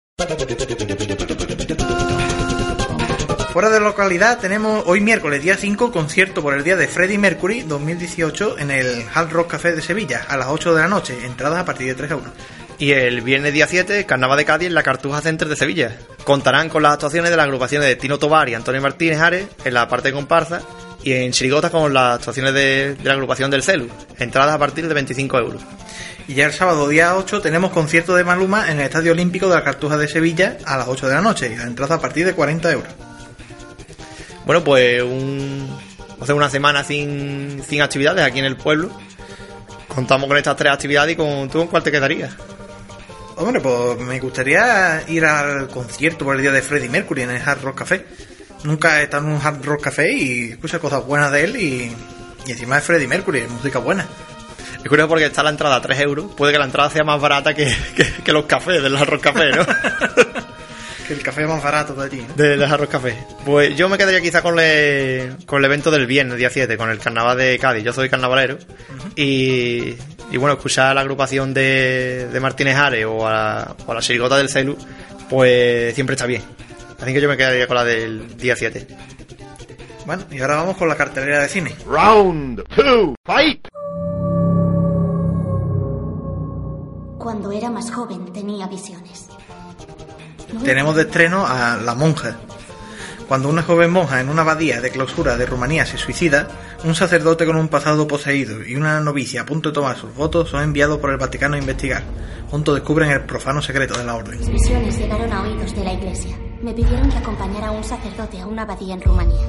Fuera 3.52 3.70
de 3.70 3.80
localidad 3.80 4.38
tenemos 4.38 4.84
hoy 4.86 5.00
miércoles 5.00 5.42
día 5.42 5.56
5 5.56 5.90
concierto 5.90 6.42
por 6.42 6.54
el 6.54 6.64
día 6.64 6.76
de 6.76 6.86
Freddie 6.86 7.18
Mercury 7.18 7.62
2018 7.62 8.58
en 8.58 8.70
el 8.70 9.04
Hard 9.12 9.30
Rock 9.30 9.52
Café 9.52 9.72
de 9.72 9.80
Sevilla 9.80 10.26
a 10.28 10.36
las 10.36 10.48
8 10.48 10.74
de 10.74 10.82
la 10.82 10.88
noche, 10.88 11.24
entradas 11.24 11.60
a 11.60 11.64
partir 11.64 11.86
de 11.88 11.94
3 11.94 12.10
euros. 12.10 12.30
Y 12.78 12.92
el 12.92 13.22
viernes 13.22 13.52
día 13.52 13.66
7, 13.66 14.04
Carnaval 14.06 14.38
de 14.38 14.44
Cádiz 14.44 14.68
en 14.68 14.74
la 14.74 14.82
Cartuja 14.82 15.20
Center 15.20 15.48
de 15.48 15.56
Sevilla. 15.56 15.96
Contarán 16.24 16.68
con 16.68 16.82
las 16.82 16.92
actuaciones 16.92 17.30
de 17.30 17.36
las 17.36 17.46
agrupaciones 17.46 17.88
de 17.88 17.96
Tino 17.96 18.18
Tobar 18.18 18.48
y 18.48 18.54
Antonio 18.54 18.80
Martínez 18.80 19.18
Ares 19.18 19.48
en 19.64 19.74
la 19.74 19.88
parte 19.88 20.08
de 20.08 20.14
comparsa 20.14 20.62
y 21.02 21.12
en 21.12 21.32
Chirigota 21.32 21.70
con 21.70 21.92
las 21.92 22.16
actuaciones 22.16 22.54
de, 22.54 22.94
de 22.94 23.04
la 23.04 23.14
agrupación 23.14 23.50
del 23.50 23.62
Celu. 23.62 23.88
Entradas 24.18 24.54
a 24.54 24.58
partir 24.58 24.86
de 24.86 24.94
25 24.94 25.38
euros. 25.38 25.62
Y 26.28 26.34
ya 26.34 26.44
el 26.44 26.52
sábado 26.52 26.86
día 26.86 27.16
8 27.16 27.40
tenemos 27.40 27.70
concierto 27.70 28.14
de 28.14 28.22
Maluma 28.22 28.70
en 28.70 28.78
el 28.78 28.84
Estadio 28.84 29.12
Olímpico 29.12 29.48
de 29.48 29.54
la 29.54 29.64
Cartuja 29.64 29.96
de 29.96 30.06
Sevilla 30.08 30.58
a 30.66 30.76
las 30.76 30.86
8 30.86 31.08
de 31.08 31.14
la 31.14 31.22
noche 31.22 31.50
y 31.50 31.56
la 31.56 31.62
entrada 31.62 31.94
a 31.94 32.00
partir 32.02 32.26
de 32.26 32.34
40 32.34 32.70
euros. 32.70 32.92
Bueno, 34.44 34.62
pues 34.62 35.02
un, 35.02 35.74
hace 36.20 36.34
una 36.34 36.50
semana 36.50 36.84
sin, 36.84 37.62
sin 37.66 37.80
actividades 37.80 38.26
aquí 38.26 38.40
en 38.40 38.44
el 38.44 38.58
pueblo. 38.58 38.90
Contamos 39.88 40.28
con 40.28 40.36
estas 40.36 40.54
tres 40.54 40.70
actividades 40.70 41.14
y 41.14 41.16
con 41.16 41.48
tú 41.48 41.60
con 41.60 41.68
cuál 41.68 41.82
te 41.82 41.90
quedarías. 41.90 42.34
Hombre, 43.36 43.62
pues 43.62 43.98
me 43.98 44.20
gustaría 44.20 45.04
ir 45.08 45.24
al 45.24 45.68
concierto 45.68 46.26
por 46.26 46.36
el 46.36 46.42
día 46.42 46.52
de 46.52 46.60
Freddie 46.60 46.90
Mercury 46.90 47.22
en 47.22 47.30
el 47.30 47.42
Hard 47.42 47.62
Rock 47.62 47.78
Café. 47.78 48.04
Nunca 48.64 49.00
he 49.00 49.04
estado 49.04 49.26
en 49.26 49.32
un 49.32 49.40
Hard 49.40 49.64
Rock 49.64 49.84
Café 49.84 50.12
y 50.12 50.50
escucho 50.50 50.78
cosas 50.78 51.06
buenas 51.06 51.32
de 51.32 51.44
él 51.44 51.56
y, 51.56 51.96
y 52.46 52.52
encima 52.52 52.76
es 52.76 52.84
Freddie 52.84 53.08
Mercury, 53.08 53.40
es 53.40 53.48
música 53.48 53.78
buena. 53.78 54.06
Es 54.88 54.90
curioso 54.90 55.08
porque 55.10 55.26
está 55.26 55.42
la 55.42 55.50
entrada 55.50 55.76
a 55.76 55.82
3 55.82 56.00
euros. 56.00 56.32
Puede 56.34 56.50
que 56.54 56.58
la 56.58 56.64
entrada 56.64 56.88
sea 56.88 57.04
más 57.04 57.20
barata 57.20 57.52
que, 57.52 57.66
que, 57.94 58.10
que 58.24 58.32
los 58.32 58.46
cafés 58.46 58.82
del 58.82 58.96
Arroz 58.96 59.20
Café, 59.20 59.50
¿no? 59.50 59.66
Que 61.06 61.12
el 61.14 61.22
café 61.22 61.42
es 61.42 61.48
más 61.48 61.62
barato 61.62 61.94
de 61.94 62.04
allí, 62.04 62.24
¿no? 62.26 62.34
del 62.34 62.62
Arroz 62.64 62.88
Café. 62.88 63.14
Pues 63.44 63.74
yo 63.76 63.88
me 63.90 63.96
quedaría 63.98 64.20
quizá 64.22 64.40
con, 64.42 64.56
le- 64.56 65.36
con 65.46 65.58
el 65.58 65.64
evento 65.66 65.90
del 65.90 66.06
viernes, 66.06 66.36
día 66.38 66.48
7, 66.50 66.76
con 66.78 66.88
el 66.90 66.98
carnaval 66.98 67.36
de 67.38 67.58
Cádiz. 67.58 67.82
Yo 67.84 67.92
soy 67.94 68.08
carnavalero. 68.10 68.58
y, 69.14 69.94
y 70.30 70.36
bueno, 70.38 70.54
escuchar 70.56 70.86
a 70.86 70.94
la 70.94 71.00
agrupación 71.02 71.52
de, 71.54 72.28
de 72.32 72.40
Martínez 72.40 72.76
Ares 72.76 73.04
o 73.06 73.26
a, 73.26 73.30
la- 73.30 73.76
o 73.86 73.92
a 73.92 73.94
la 73.94 74.00
Chirigota 74.00 74.38
del 74.38 74.48
Celu, 74.48 74.76
pues 75.28 75.94
siempre 75.94 76.14
está 76.14 76.24
bien. 76.26 76.42
Así 76.98 77.12
que 77.12 77.20
yo 77.20 77.28
me 77.28 77.36
quedaría 77.36 77.66
con 77.66 77.76
la 77.76 77.84
del 77.84 78.36
día 78.38 78.56
7. 78.56 78.86
Bueno, 80.06 80.24
y 80.30 80.40
ahora 80.40 80.56
vamos 80.56 80.78
con 80.78 80.88
la 80.88 80.96
cartelera 80.96 81.40
de 81.40 81.48
cine. 81.48 81.74
Round 81.86 82.64
two, 82.74 83.14
fight! 83.26 83.67
Cuando 87.48 87.66
era 87.66 87.72
más 87.72 87.90
joven 87.90 88.30
tenía 88.30 88.66
visiones. 88.66 89.26
Tenemos 90.66 90.94
de 90.94 91.04
estreno 91.04 91.46
a 91.46 91.78
La 91.78 91.94
Monja. 91.94 92.36
Cuando 93.26 93.48
una 93.48 93.62
joven 93.62 93.90
monja 93.90 94.20
en 94.20 94.28
una 94.28 94.42
abadía 94.42 94.82
de 94.82 94.90
clausura 94.90 95.38
de 95.38 95.46
Rumanía 95.46 95.86
se 95.86 95.96
suicida, 95.96 96.48
un 96.84 96.94
sacerdote 96.94 97.46
con 97.46 97.56
un 97.56 97.68
pasado 97.68 98.06
poseído 98.06 98.62
y 98.62 98.76
una 98.76 99.00
novicia 99.00 99.40
a 99.40 99.46
punto 99.46 99.70
de 99.70 99.74
tomar 99.76 99.96
sus 99.96 100.14
votos 100.14 100.50
son 100.50 100.62
enviados 100.62 100.98
por 100.98 101.08
el 101.08 101.16
Vaticano 101.16 101.54
a 101.54 101.58
investigar. 101.58 102.02
Juntos 102.50 102.74
descubren 102.74 103.10
el 103.12 103.22
profano 103.22 103.62
secreto 103.62 103.96
de 103.96 104.04
la 104.04 104.16
orden. 104.16 104.38
Mis 104.40 104.50
visiones 104.50 104.98
llegaron 104.98 105.32
a 105.32 105.40
oídos 105.44 105.74
de 105.74 105.84
la 105.84 105.94
iglesia. 105.94 106.36
Me 106.60 106.74
pidieron 106.74 107.10
que 107.10 107.16
acompañara 107.16 107.68
a 107.68 107.70
un 107.70 107.82
sacerdote 107.82 108.42
a 108.42 108.46
una 108.46 108.64
abadía 108.64 108.92
en 108.92 109.00
Rumanía. 109.00 109.46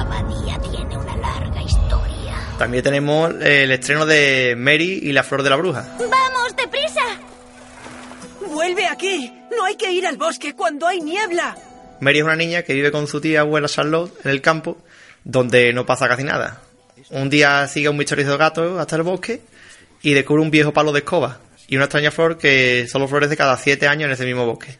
La 0.00 0.06
abadía 0.06 0.58
tiene 0.58 0.96
una 0.96 1.14
larga 1.16 1.62
historia. 1.62 2.34
También 2.58 2.82
tenemos 2.82 3.34
el 3.42 3.70
estreno 3.70 4.06
de 4.06 4.54
Mary 4.56 5.00
y 5.02 5.12
la 5.12 5.22
Flor 5.22 5.42
de 5.42 5.50
la 5.50 5.56
Bruja. 5.56 5.94
¡Vamos, 5.98 6.56
deprisa! 6.56 7.02
¡Vuelve 8.48 8.86
aquí! 8.86 9.30
No 9.54 9.66
hay 9.66 9.76
que 9.76 9.92
ir 9.92 10.06
al 10.06 10.16
bosque 10.16 10.54
cuando 10.54 10.86
hay 10.86 11.02
niebla. 11.02 11.54
Mary 12.00 12.18
es 12.18 12.24
una 12.24 12.34
niña 12.34 12.62
que 12.62 12.72
vive 12.72 12.90
con 12.90 13.06
su 13.06 13.20
tía 13.20 13.40
abuela 13.40 13.68
Charlotte 13.68 14.24
en 14.24 14.30
el 14.30 14.40
campo, 14.40 14.78
donde 15.22 15.70
no 15.74 15.84
pasa 15.84 16.08
casi 16.08 16.24
nada. 16.24 16.62
Un 17.10 17.28
día 17.28 17.68
sigue 17.68 17.90
un 17.90 17.98
misterioso 17.98 18.38
gato 18.38 18.80
hasta 18.80 18.96
el 18.96 19.02
bosque 19.02 19.42
y 20.00 20.14
descubre 20.14 20.40
un 20.42 20.50
viejo 20.50 20.72
palo 20.72 20.92
de 20.92 21.00
escoba 21.00 21.40
y 21.68 21.76
una 21.76 21.84
extraña 21.84 22.10
flor 22.10 22.38
que 22.38 22.88
solo 22.90 23.06
florece 23.06 23.36
cada 23.36 23.58
siete 23.58 23.86
años 23.86 24.06
en 24.06 24.12
ese 24.12 24.24
mismo 24.24 24.46
bosque. 24.46 24.78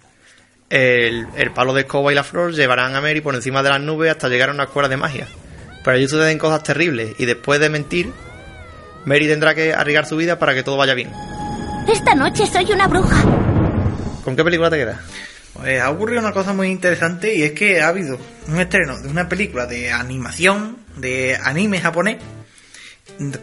El, 0.70 1.26
el 1.36 1.50
palo 1.50 1.74
de 1.74 1.82
escoba 1.82 2.12
y 2.12 2.14
la 2.14 2.24
flor 2.24 2.54
llevarán 2.54 2.94
a 2.94 3.00
Mary 3.00 3.20
por 3.20 3.34
encima 3.34 3.62
de 3.62 3.68
las 3.70 3.80
nubes 3.80 4.10
hasta 4.10 4.28
llegar 4.28 4.48
a 4.48 4.52
una 4.52 4.64
escuela 4.64 4.88
de 4.88 4.96
magia. 4.96 5.26
Pero 5.84 5.96
allí 5.96 6.08
suceden 6.08 6.38
cosas 6.38 6.62
terribles 6.62 7.14
y 7.18 7.26
después 7.26 7.60
de 7.60 7.68
mentir, 7.68 8.12
Mary 9.04 9.26
tendrá 9.26 9.54
que 9.54 9.74
arriesgar 9.74 10.06
su 10.06 10.16
vida 10.16 10.38
para 10.38 10.54
que 10.54 10.62
todo 10.62 10.76
vaya 10.76 10.94
bien. 10.94 11.10
Esta 11.88 12.14
noche 12.14 12.46
soy 12.46 12.72
una 12.72 12.86
bruja. 12.86 13.22
¿Con 14.24 14.36
qué 14.36 14.44
película 14.44 14.70
te 14.70 14.76
quedas? 14.76 14.98
Pues 15.54 15.80
ha 15.80 15.90
ocurrido 15.90 16.20
una 16.20 16.32
cosa 16.32 16.52
muy 16.52 16.68
interesante 16.68 17.34
y 17.34 17.42
es 17.42 17.52
que 17.52 17.80
ha 17.80 17.88
habido 17.88 18.18
un 18.46 18.60
estreno 18.60 18.98
de 19.00 19.08
una 19.08 19.28
película 19.28 19.66
de 19.66 19.90
animación, 19.90 20.78
de 20.96 21.36
anime 21.42 21.80
japonés, 21.80 22.18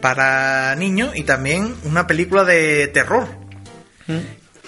para 0.02 0.76
niños 0.76 1.16
y 1.16 1.24
también 1.24 1.76
una 1.84 2.08
película 2.08 2.44
de 2.44 2.88
terror. 2.88 3.28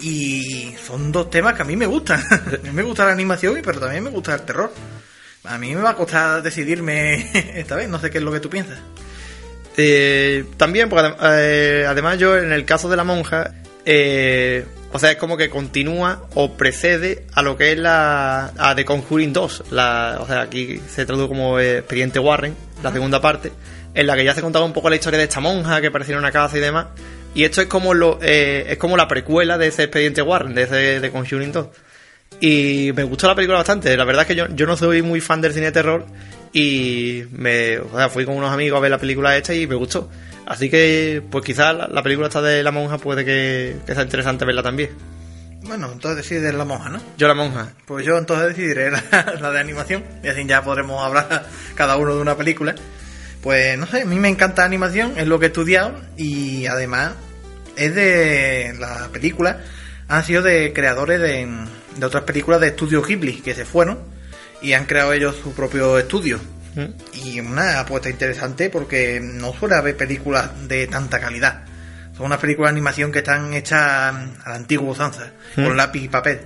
Y 0.01 0.75
son 0.85 1.11
dos 1.11 1.29
temas 1.29 1.55
que 1.55 1.61
a 1.61 1.65
mí 1.65 1.75
me 1.75 1.85
gustan. 1.85 2.21
a 2.31 2.57
mí 2.63 2.71
me 2.71 2.83
gusta 2.83 3.05
la 3.05 3.11
animación, 3.11 3.59
pero 3.63 3.79
también 3.79 4.03
me 4.03 4.09
gusta 4.09 4.33
el 4.35 4.41
terror. 4.41 4.71
A 5.43 5.57
mí 5.57 5.73
me 5.73 5.81
va 5.81 5.91
a 5.91 5.95
costar 5.95 6.41
decidirme 6.41 7.29
esta 7.55 7.75
vez, 7.75 7.89
no 7.89 7.99
sé 7.99 8.09
qué 8.09 8.17
es 8.17 8.23
lo 8.23 8.31
que 8.31 8.39
tú 8.39 8.49
piensas. 8.49 8.79
Eh, 9.77 10.45
también, 10.57 10.89
porque 10.89 11.13
eh, 11.21 11.85
además 11.87 12.17
yo 12.17 12.37
en 12.37 12.51
el 12.51 12.65
caso 12.65 12.89
de 12.89 12.97
la 12.97 13.05
monja, 13.05 13.53
eh, 13.85 14.65
o 14.91 14.99
sea, 14.99 15.11
es 15.11 15.17
como 15.17 15.37
que 15.37 15.49
continúa 15.49 16.23
o 16.33 16.53
precede 16.57 17.25
a 17.33 17.41
lo 17.41 17.55
que 17.55 17.71
es 17.71 17.77
la 17.77 18.51
a 18.57 18.75
The 18.75 18.83
Conjuring 18.83 19.31
2. 19.31 19.63
La, 19.71 20.17
o 20.19 20.27
sea, 20.27 20.41
aquí 20.41 20.81
se 20.89 21.05
traduce 21.05 21.29
como 21.29 21.59
Expediente 21.59 22.19
Warren, 22.19 22.55
la 22.83 22.91
segunda 22.91 23.21
parte, 23.21 23.53
en 23.93 24.07
la 24.07 24.15
que 24.15 24.25
ya 24.25 24.35
se 24.35 24.41
contaba 24.41 24.65
un 24.65 24.73
poco 24.73 24.89
la 24.89 24.97
historia 24.97 25.17
de 25.17 25.25
esta 25.25 25.39
monja 25.39 25.79
que 25.79 25.87
apareció 25.87 26.13
en 26.13 26.19
una 26.19 26.31
casa 26.31 26.57
y 26.57 26.61
demás. 26.61 26.87
Y 27.35 27.43
esto 27.43 27.61
es 27.61 27.67
como 27.67 27.93
lo 27.93 28.19
eh, 28.21 28.65
es 28.69 28.77
como 28.77 28.97
la 28.97 29.07
precuela 29.07 29.57
de 29.57 29.67
ese 29.67 29.83
Expediente 29.83 30.21
Warren, 30.21 30.55
de 30.55 30.63
ese 30.63 30.99
The 31.01 31.11
Conjuring 31.11 31.51
2. 31.51 31.67
Y 32.41 32.91
me 32.95 33.03
gustó 33.03 33.27
la 33.27 33.35
película 33.35 33.57
bastante. 33.57 33.95
La 33.95 34.05
verdad 34.05 34.23
es 34.23 34.27
que 34.27 34.35
yo, 34.35 34.47
yo 34.55 34.65
no 34.65 34.77
soy 34.77 35.01
muy 35.01 35.21
fan 35.21 35.41
del 35.41 35.53
cine 35.53 35.67
de 35.67 35.71
terror. 35.71 36.05
Y 36.51 37.25
me 37.31 37.77
o 37.77 37.95
sea, 37.95 38.09
fui 38.09 38.25
con 38.25 38.35
unos 38.35 38.51
amigos 38.51 38.77
a 38.77 38.81
ver 38.81 38.91
la 38.91 38.97
película 38.97 39.35
esta 39.37 39.53
y 39.53 39.67
me 39.67 39.75
gustó. 39.75 40.09
Así 40.45 40.69
que, 40.69 41.21
pues 41.29 41.45
quizás 41.45 41.75
la, 41.75 41.87
la 41.87 42.01
película 42.01 42.27
esta 42.27 42.41
de 42.41 42.63
la 42.63 42.71
monja 42.71 42.97
puede 42.97 43.23
que, 43.23 43.75
que 43.85 43.93
sea 43.93 44.03
interesante 44.03 44.45
verla 44.45 44.63
también. 44.63 44.89
Bueno, 45.61 45.91
entonces 45.91 46.17
decides 46.27 46.53
la 46.55 46.65
monja, 46.65 46.89
¿no? 46.89 46.99
Yo 47.17 47.27
la 47.27 47.35
monja. 47.35 47.73
Pues 47.85 48.05
yo 48.05 48.17
entonces 48.17 48.47
decidiré 48.47 48.89
la, 48.89 49.03
la 49.39 49.51
de 49.51 49.59
animación 49.59 50.03
y 50.23 50.27
así 50.27 50.43
ya 50.47 50.63
podremos 50.63 51.03
hablar 51.03 51.45
cada 51.75 51.97
uno 51.97 52.15
de 52.15 52.21
una 52.21 52.35
película. 52.35 52.73
Pues 53.41 53.77
no 53.77 53.87
sé, 53.87 54.01
a 54.01 54.05
mí 54.05 54.19
me 54.19 54.29
encanta 54.29 54.63
la 54.63 54.67
animación, 54.67 55.13
es 55.17 55.27
lo 55.27 55.39
que 55.39 55.45
he 55.45 55.49
estudiado 55.49 55.99
y 56.17 56.65
además 56.65 57.13
es 57.77 57.95
de 57.95 58.75
la 58.77 59.09
película, 59.13 59.61
han 60.09 60.23
sido 60.25 60.41
de 60.41 60.73
creadores 60.73 61.21
de, 61.21 61.47
de 61.97 62.05
otras 62.05 62.23
películas 62.23 62.59
de 62.59 62.67
estudio 62.67 63.01
Ghibli 63.01 63.41
que 63.41 63.55
se 63.55 63.65
fueron 63.65 63.99
y 64.61 64.73
han 64.73 64.85
creado 64.85 65.13
ellos 65.13 65.37
su 65.41 65.53
propio 65.53 65.97
estudio. 65.97 66.39
¿Mm? 66.75 67.25
Y 67.25 67.39
una 67.39 67.79
apuesta 67.79 68.09
interesante 68.09 68.69
porque 68.69 69.19
no 69.21 69.53
suele 69.53 69.75
haber 69.75 69.95
películas 69.97 70.67
de 70.67 70.87
tanta 70.87 71.19
calidad. 71.19 71.65
Son 72.15 72.25
unas 72.25 72.39
películas 72.39 72.69
de 72.69 72.77
animación 72.77 73.11
que 73.11 73.19
están 73.19 73.53
hechas 73.53 73.81
a 73.81 74.49
la 74.49 74.55
antigua 74.55 74.91
usanza, 74.91 75.31
con 75.55 75.77
lápiz 75.77 76.03
y 76.03 76.09
papel. 76.09 76.41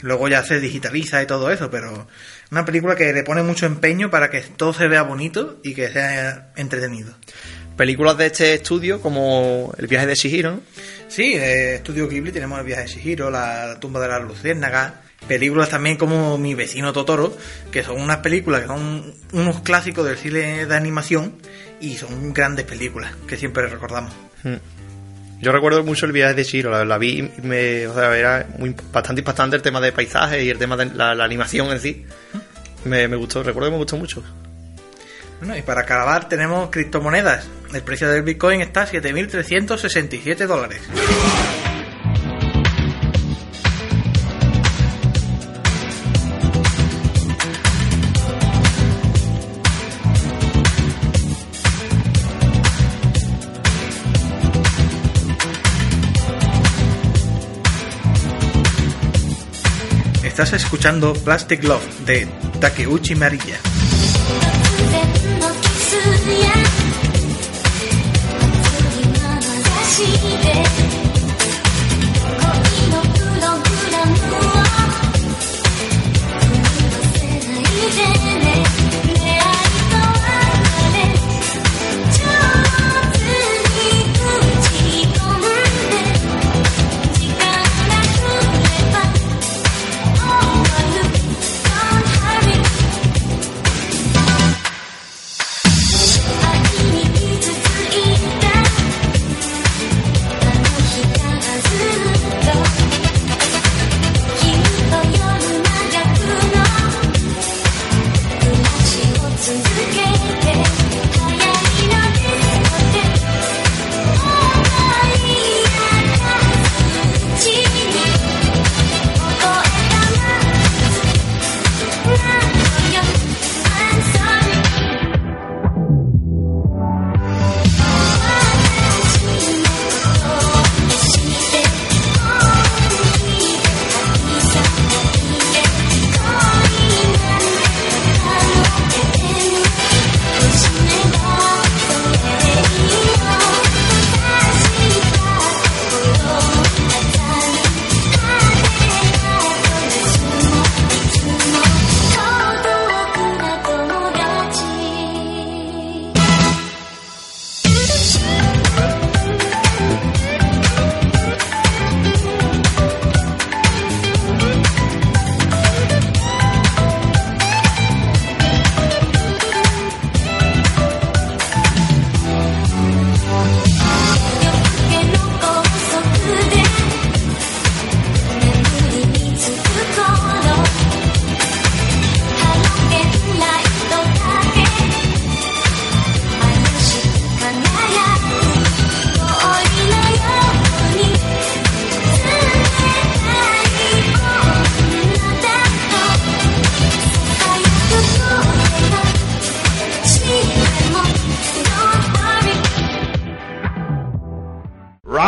Luego 0.00 0.28
ya 0.28 0.42
se 0.42 0.60
digitaliza 0.60 1.22
y 1.22 1.26
todo 1.26 1.50
eso, 1.50 1.70
pero 1.70 2.06
una 2.50 2.64
película 2.64 2.96
que 2.96 3.12
le 3.12 3.22
pone 3.22 3.42
mucho 3.42 3.66
empeño 3.66 4.10
para 4.10 4.30
que 4.30 4.40
todo 4.40 4.72
se 4.72 4.88
vea 4.88 5.02
bonito 5.02 5.58
y 5.62 5.74
que 5.74 5.88
sea 5.90 6.52
entretenido. 6.56 7.14
Películas 7.76 8.18
de 8.18 8.26
este 8.26 8.54
estudio 8.54 9.00
como 9.00 9.72
El 9.78 9.86
viaje 9.86 10.06
de 10.06 10.14
Shihiro, 10.14 10.52
¿no? 10.52 10.60
Sí, 11.06 11.34
de 11.34 11.76
Estudio 11.76 12.08
Ghibli 12.08 12.32
tenemos 12.32 12.58
El 12.58 12.66
viaje 12.66 12.82
de 12.82 12.88
Shihiro, 12.88 13.30
La 13.30 13.78
tumba 13.78 14.00
de 14.00 14.08
las 14.08 14.22
luciérnagas, 14.22 14.94
películas 15.28 15.68
también 15.68 15.96
como 15.96 16.38
Mi 16.38 16.54
vecino 16.54 16.92
Totoro, 16.92 17.36
que 17.70 17.84
son 17.84 18.00
unas 18.00 18.18
películas 18.18 18.62
que 18.62 18.66
son 18.66 19.14
unos 19.32 19.60
clásicos 19.60 20.04
del 20.06 20.18
cine 20.18 20.66
de 20.66 20.74
animación 20.74 21.34
y 21.80 21.96
son 21.96 22.32
grandes 22.32 22.64
películas 22.64 23.12
que 23.28 23.36
siempre 23.36 23.66
recordamos. 23.68 24.12
Mm. 24.42 24.56
Yo 25.40 25.52
recuerdo 25.52 25.84
mucho 25.84 26.06
el 26.06 26.12
viaje 26.12 26.34
de 26.34 26.44
Shiro, 26.44 26.70
la, 26.70 26.84
la 26.84 26.98
vi 26.98 27.30
me, 27.42 27.86
o 27.86 27.94
sea, 27.94 28.16
era 28.16 28.46
muy, 28.58 28.74
bastante 28.92 29.20
impactante 29.20 29.56
el 29.56 29.62
tema 29.62 29.80
de 29.80 29.92
paisajes 29.92 30.42
y 30.42 30.50
el 30.50 30.58
tema 30.58 30.76
de 30.76 30.86
la, 30.86 31.14
la 31.14 31.24
animación 31.24 31.70
en 31.70 31.80
sí. 31.80 32.04
Me, 32.84 33.06
me 33.06 33.16
gustó, 33.16 33.42
recuerdo 33.42 33.68
que 33.68 33.72
me 33.72 33.78
gustó 33.78 33.96
mucho. 33.96 34.22
Bueno, 35.40 35.56
y 35.56 35.62
para 35.62 35.82
acabar 35.82 36.28
tenemos 36.28 36.70
criptomonedas. 36.70 37.46
El 37.72 37.82
precio 37.82 38.08
del 38.10 38.22
Bitcoin 38.22 38.60
está 38.60 38.82
a 38.82 38.88
7.367 38.88 40.46
dólares. 40.46 40.80
Estás 60.40 60.62
escuchando 60.62 61.14
Plastic 61.14 61.64
Love 61.64 61.82
de 62.06 62.28
Takeuchi 62.60 63.16
Marilla. 63.16 63.58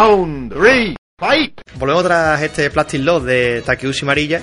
Round 0.01 0.51
three, 0.55 0.97
fight! 1.19 1.61
Volvemos 1.75 2.03
tras 2.05 2.41
este 2.41 2.71
Plastic 2.71 3.03
Lot 3.03 3.23
de 3.23 3.63
Takeuchi 3.67 4.07
Marilla. 4.07 4.41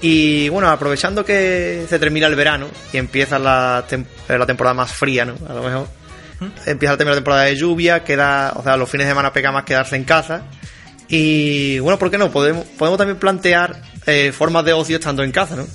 Y 0.00 0.48
bueno, 0.48 0.70
aprovechando 0.70 1.22
que 1.26 1.84
se 1.86 1.98
termina 1.98 2.26
el 2.26 2.34
verano 2.34 2.68
y 2.90 2.96
empieza 2.96 3.38
la, 3.38 3.84
tem- 3.86 4.06
eh, 4.30 4.38
la 4.38 4.46
temporada 4.46 4.72
más 4.72 4.90
fría, 4.92 5.26
¿no? 5.26 5.34
A 5.46 5.52
lo 5.52 5.62
mejor. 5.62 5.88
Empieza 6.64 6.92
la 6.92 6.96
primera 6.96 7.16
temporada 7.16 7.42
de 7.42 7.54
lluvia, 7.54 8.02
queda, 8.02 8.54
o 8.56 8.62
sea, 8.62 8.78
los 8.78 8.88
fines 8.88 9.06
de 9.06 9.10
semana 9.10 9.30
pega 9.30 9.52
más 9.52 9.64
quedarse 9.64 9.94
en 9.96 10.04
casa. 10.04 10.44
Y 11.06 11.80
bueno, 11.80 11.98
¿por 11.98 12.10
qué 12.10 12.16
no? 12.16 12.30
Podemos, 12.30 12.64
podemos 12.64 12.96
también 12.96 13.18
plantear 13.18 13.82
eh, 14.06 14.32
formas 14.32 14.64
de 14.64 14.72
ocio 14.72 14.96
estando 14.96 15.22
en 15.22 15.32
casa, 15.32 15.54
¿no? 15.54 15.66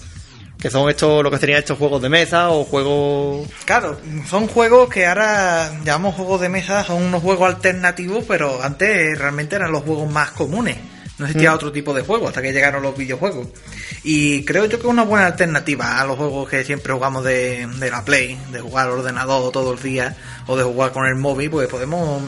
Que 0.60 0.70
son 0.70 0.90
estos, 0.90 1.24
lo 1.24 1.32
que 1.32 1.38
serían 1.38 1.60
estos 1.60 1.78
juegos 1.78 2.02
de 2.02 2.10
mesa 2.10 2.50
o 2.50 2.66
juegos 2.66 3.48
Claro, 3.66 4.00
son 4.28 4.48
juegos 4.48 4.90
que 4.90 5.06
ahora 5.06 5.72
llamamos 5.86 6.16
juegos 6.16 6.42
de 6.42 6.50
mesa, 6.50 6.84
son 6.84 7.02
unos 7.02 7.22
juegos 7.22 7.48
alternativos, 7.48 8.26
pero 8.28 8.62
antes 8.62 9.18
realmente 9.18 9.56
eran 9.56 9.72
los 9.72 9.84
juegos 9.84 10.12
más 10.12 10.32
comunes. 10.32 10.78
No 11.18 11.26
existía 11.26 11.54
otro 11.54 11.72
tipo 11.72 11.94
de 11.94 12.02
juego 12.02 12.30
hasta 12.30 12.42
que 12.42 12.54
llegaron 12.54 12.82
los 12.82 12.96
videojuegos. 12.96 13.48
Y 14.04 14.46
creo 14.46 14.66
yo 14.66 14.80
que 14.80 14.88
es 14.88 14.92
una 14.92 15.04
buena 15.04 15.28
alternativa 15.28 16.00
a 16.00 16.06
los 16.06 16.16
juegos 16.18 16.50
que 16.50 16.64
siempre 16.64 16.94
jugamos 16.94 17.26
de, 17.26 17.68
de 17.68 17.92
la 17.92 18.06
Play, 18.06 18.40
de 18.54 18.62
jugar 18.62 18.88
al 18.88 19.00
ordenador 19.00 19.52
todo 19.52 19.74
el 19.74 19.82
día 19.82 20.16
o 20.48 20.56
de 20.56 20.64
jugar 20.64 20.94
con 20.94 21.06
el 21.06 21.16
móvil, 21.16 21.50
pues 21.50 21.68
podemos 21.68 22.22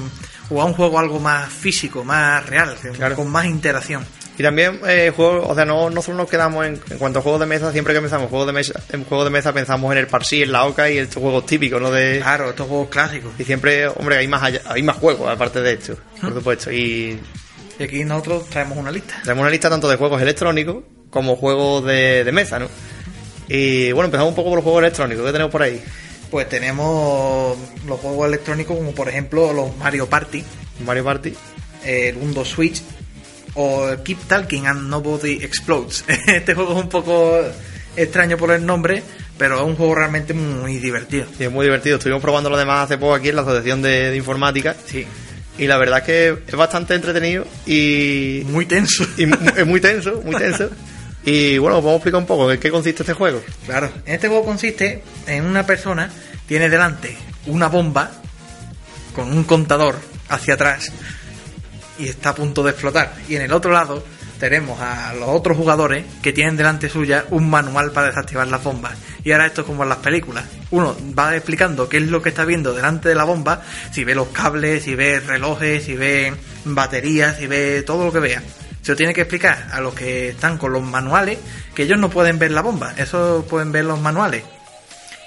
jugar 0.51 0.67
un 0.67 0.73
juego 0.73 0.99
algo 0.99 1.17
más 1.19 1.49
físico, 1.51 2.03
más 2.03 2.45
real, 2.45 2.75
Claro. 2.97 3.15
con 3.15 3.29
más 3.29 3.45
interacción. 3.45 4.05
Y 4.37 4.43
también 4.43 4.79
eh, 4.85 5.11
juegos, 5.15 5.45
o 5.47 5.55
sea, 5.55 5.63
no, 5.65 5.89
no 5.89 6.01
solo 6.01 6.17
nos 6.17 6.29
quedamos 6.29 6.65
en, 6.65 6.79
en 6.89 6.97
cuanto 6.97 7.19
a 7.19 7.21
juegos 7.21 7.39
de 7.39 7.45
mesa, 7.45 7.71
siempre 7.71 7.93
que 7.93 8.01
pensamos 8.01 8.29
juegos 8.29 8.47
de 8.47 8.53
mesa, 8.53 8.73
en 8.91 9.05
juegos 9.05 9.25
de 9.25 9.29
mesa 9.31 9.53
pensamos 9.53 9.91
en 9.93 9.97
el 9.99 10.07
Parsi, 10.07 10.41
en 10.43 10.51
la 10.51 10.65
Oca 10.65 10.89
y 10.89 10.97
estos 10.97 11.21
juegos 11.21 11.45
típicos, 11.45 11.81
¿no? 11.81 11.89
De, 11.89 12.19
Claro, 12.21 12.49
estos 12.49 12.67
juegos 12.67 12.89
clásicos. 12.89 13.31
y 13.39 13.43
siempre, 13.45 13.87
hombre, 13.87 14.17
hay 14.17 14.27
más 14.27 14.43
allá- 14.43 14.61
hay 14.65 14.83
más 14.83 14.97
juegos 14.97 15.29
aparte 15.29 15.61
de 15.61 15.73
esto, 15.73 15.95
por 16.19 16.33
supuesto. 16.33 16.69
Y 16.71 17.17
Y 17.79 17.83
aquí 17.83 18.03
nosotros 18.03 18.47
traemos 18.49 18.77
una 18.77 18.91
lista. 18.91 19.15
tenemos 19.23 19.41
una 19.43 19.51
lista 19.51 19.69
tanto 19.69 19.87
de 19.89 19.95
juegos 19.95 20.21
electrónicos 20.21 20.83
como 21.09 21.35
juegos 21.37 21.85
de, 21.85 22.23
de 22.25 22.31
mesa, 22.33 22.59
¿no? 22.59 22.67
Y 23.47 23.91
bueno, 23.91 24.05
empezamos 24.05 24.29
un 24.29 24.35
poco 24.35 24.49
por 24.49 24.57
los 24.57 24.63
juegos 24.63 24.81
electrónicos. 24.83 25.25
¿Qué 25.25 25.31
tenemos 25.31 25.51
por 25.51 25.61
ahí? 25.61 25.81
Pues 26.31 26.47
tenemos 26.47 27.57
los 27.85 27.99
juegos 27.99 28.27
electrónicos 28.27 28.77
como 28.77 28.93
por 28.93 29.09
ejemplo 29.09 29.51
los 29.51 29.75
Mario 29.77 30.07
Party, 30.07 30.43
Mario 30.85 31.03
Party. 31.03 31.33
el 31.83 32.15
Mundo 32.15 32.45
Switch 32.45 32.81
o 33.55 33.89
el 33.89 34.01
Keep 34.01 34.19
Talking 34.27 34.65
and 34.65 34.89
Nobody 34.89 35.43
Explodes. 35.43 36.05
Este 36.27 36.55
juego 36.55 36.71
es 36.71 36.83
un 36.83 36.89
poco 36.89 37.37
extraño 37.97 38.37
por 38.37 38.51
el 38.51 38.65
nombre, 38.65 39.03
pero 39.37 39.57
es 39.57 39.63
un 39.63 39.75
juego 39.75 39.95
realmente 39.95 40.33
muy 40.33 40.77
divertido. 40.77 41.25
Y 41.37 41.43
es 41.43 41.51
muy 41.51 41.65
divertido. 41.65 41.97
Estuvimos 41.97 42.21
probando 42.21 42.49
lo 42.49 42.57
demás 42.57 42.85
hace 42.85 42.97
poco 42.97 43.13
aquí 43.15 43.29
en 43.29 43.35
la 43.35 43.41
Asociación 43.41 43.81
de, 43.81 44.11
de 44.11 44.15
Informática. 44.15 44.75
Sí, 44.85 45.05
Y 45.57 45.67
la 45.67 45.77
verdad 45.77 45.99
es 45.99 46.05
que 46.05 46.37
es 46.47 46.55
bastante 46.55 46.95
entretenido 46.95 47.45
y, 47.65 48.43
muy 48.47 48.65
tenso. 48.65 49.05
y 49.17 49.23
es 49.23 49.65
muy 49.67 49.81
tenso, 49.81 50.21
muy 50.23 50.35
tenso. 50.35 50.69
Y 51.23 51.57
bueno, 51.57 51.77
vamos 51.77 51.93
a 51.93 51.95
explicar 51.95 52.19
un 52.19 52.27
poco 52.27 52.51
en 52.51 52.59
qué 52.59 52.71
consiste 52.71 53.03
este 53.03 53.13
juego. 53.13 53.41
Claro, 53.65 53.91
en 54.05 54.15
este 54.15 54.27
juego 54.27 54.45
consiste 54.45 55.03
en 55.27 55.45
una 55.45 55.65
persona 55.65 56.09
tiene 56.47 56.69
delante 56.69 57.15
una 57.45 57.67
bomba 57.67 58.11
con 59.15 59.31
un 59.31 59.43
contador 59.43 59.95
hacia 60.29 60.55
atrás 60.55 60.91
y 61.99 62.07
está 62.07 62.29
a 62.29 62.35
punto 62.35 62.63
de 62.63 62.71
explotar. 62.71 63.13
Y 63.29 63.35
en 63.35 63.43
el 63.43 63.53
otro 63.53 63.71
lado 63.71 64.03
tenemos 64.39 64.81
a 64.81 65.13
los 65.13 65.29
otros 65.29 65.55
jugadores 65.55 66.03
que 66.23 66.33
tienen 66.33 66.57
delante 66.57 66.89
suya 66.89 67.25
un 67.29 67.47
manual 67.49 67.91
para 67.91 68.07
desactivar 68.07 68.47
las 68.47 68.63
bombas. 68.63 68.97
Y 69.23 69.31
ahora 69.31 69.45
esto 69.45 69.61
es 69.61 69.67
como 69.67 69.83
en 69.83 69.89
las 69.89 69.99
películas. 69.99 70.45
Uno 70.71 70.97
va 71.17 71.35
explicando 71.35 71.87
qué 71.87 71.97
es 71.97 72.07
lo 72.07 72.23
que 72.23 72.29
está 72.29 72.43
viendo 72.43 72.73
delante 72.73 73.09
de 73.09 73.15
la 73.15 73.23
bomba, 73.23 73.61
si 73.91 74.03
ve 74.03 74.15
los 74.15 74.29
cables, 74.29 74.83
si 74.83 74.95
ve 74.95 75.19
relojes, 75.19 75.83
si 75.83 75.95
ve 75.95 76.33
baterías, 76.65 77.37
si 77.37 77.45
ve 77.45 77.83
todo 77.83 78.05
lo 78.05 78.11
que 78.11 78.19
vea. 78.19 78.41
Se 78.81 78.91
lo 78.91 78.95
tiene 78.97 79.13
que 79.13 79.21
explicar 79.21 79.67
a 79.71 79.79
los 79.79 79.93
que 79.93 80.29
están 80.29 80.57
con 80.57 80.71
los 80.73 80.81
manuales, 80.81 81.37
que 81.75 81.83
ellos 81.83 81.99
no 81.99 82.09
pueden 82.09 82.39
ver 82.39 82.51
la 82.51 82.61
bomba, 82.61 82.93
eso 82.97 83.45
pueden 83.49 83.71
ver 83.71 83.85
los 83.85 83.99
manuales. 83.99 84.43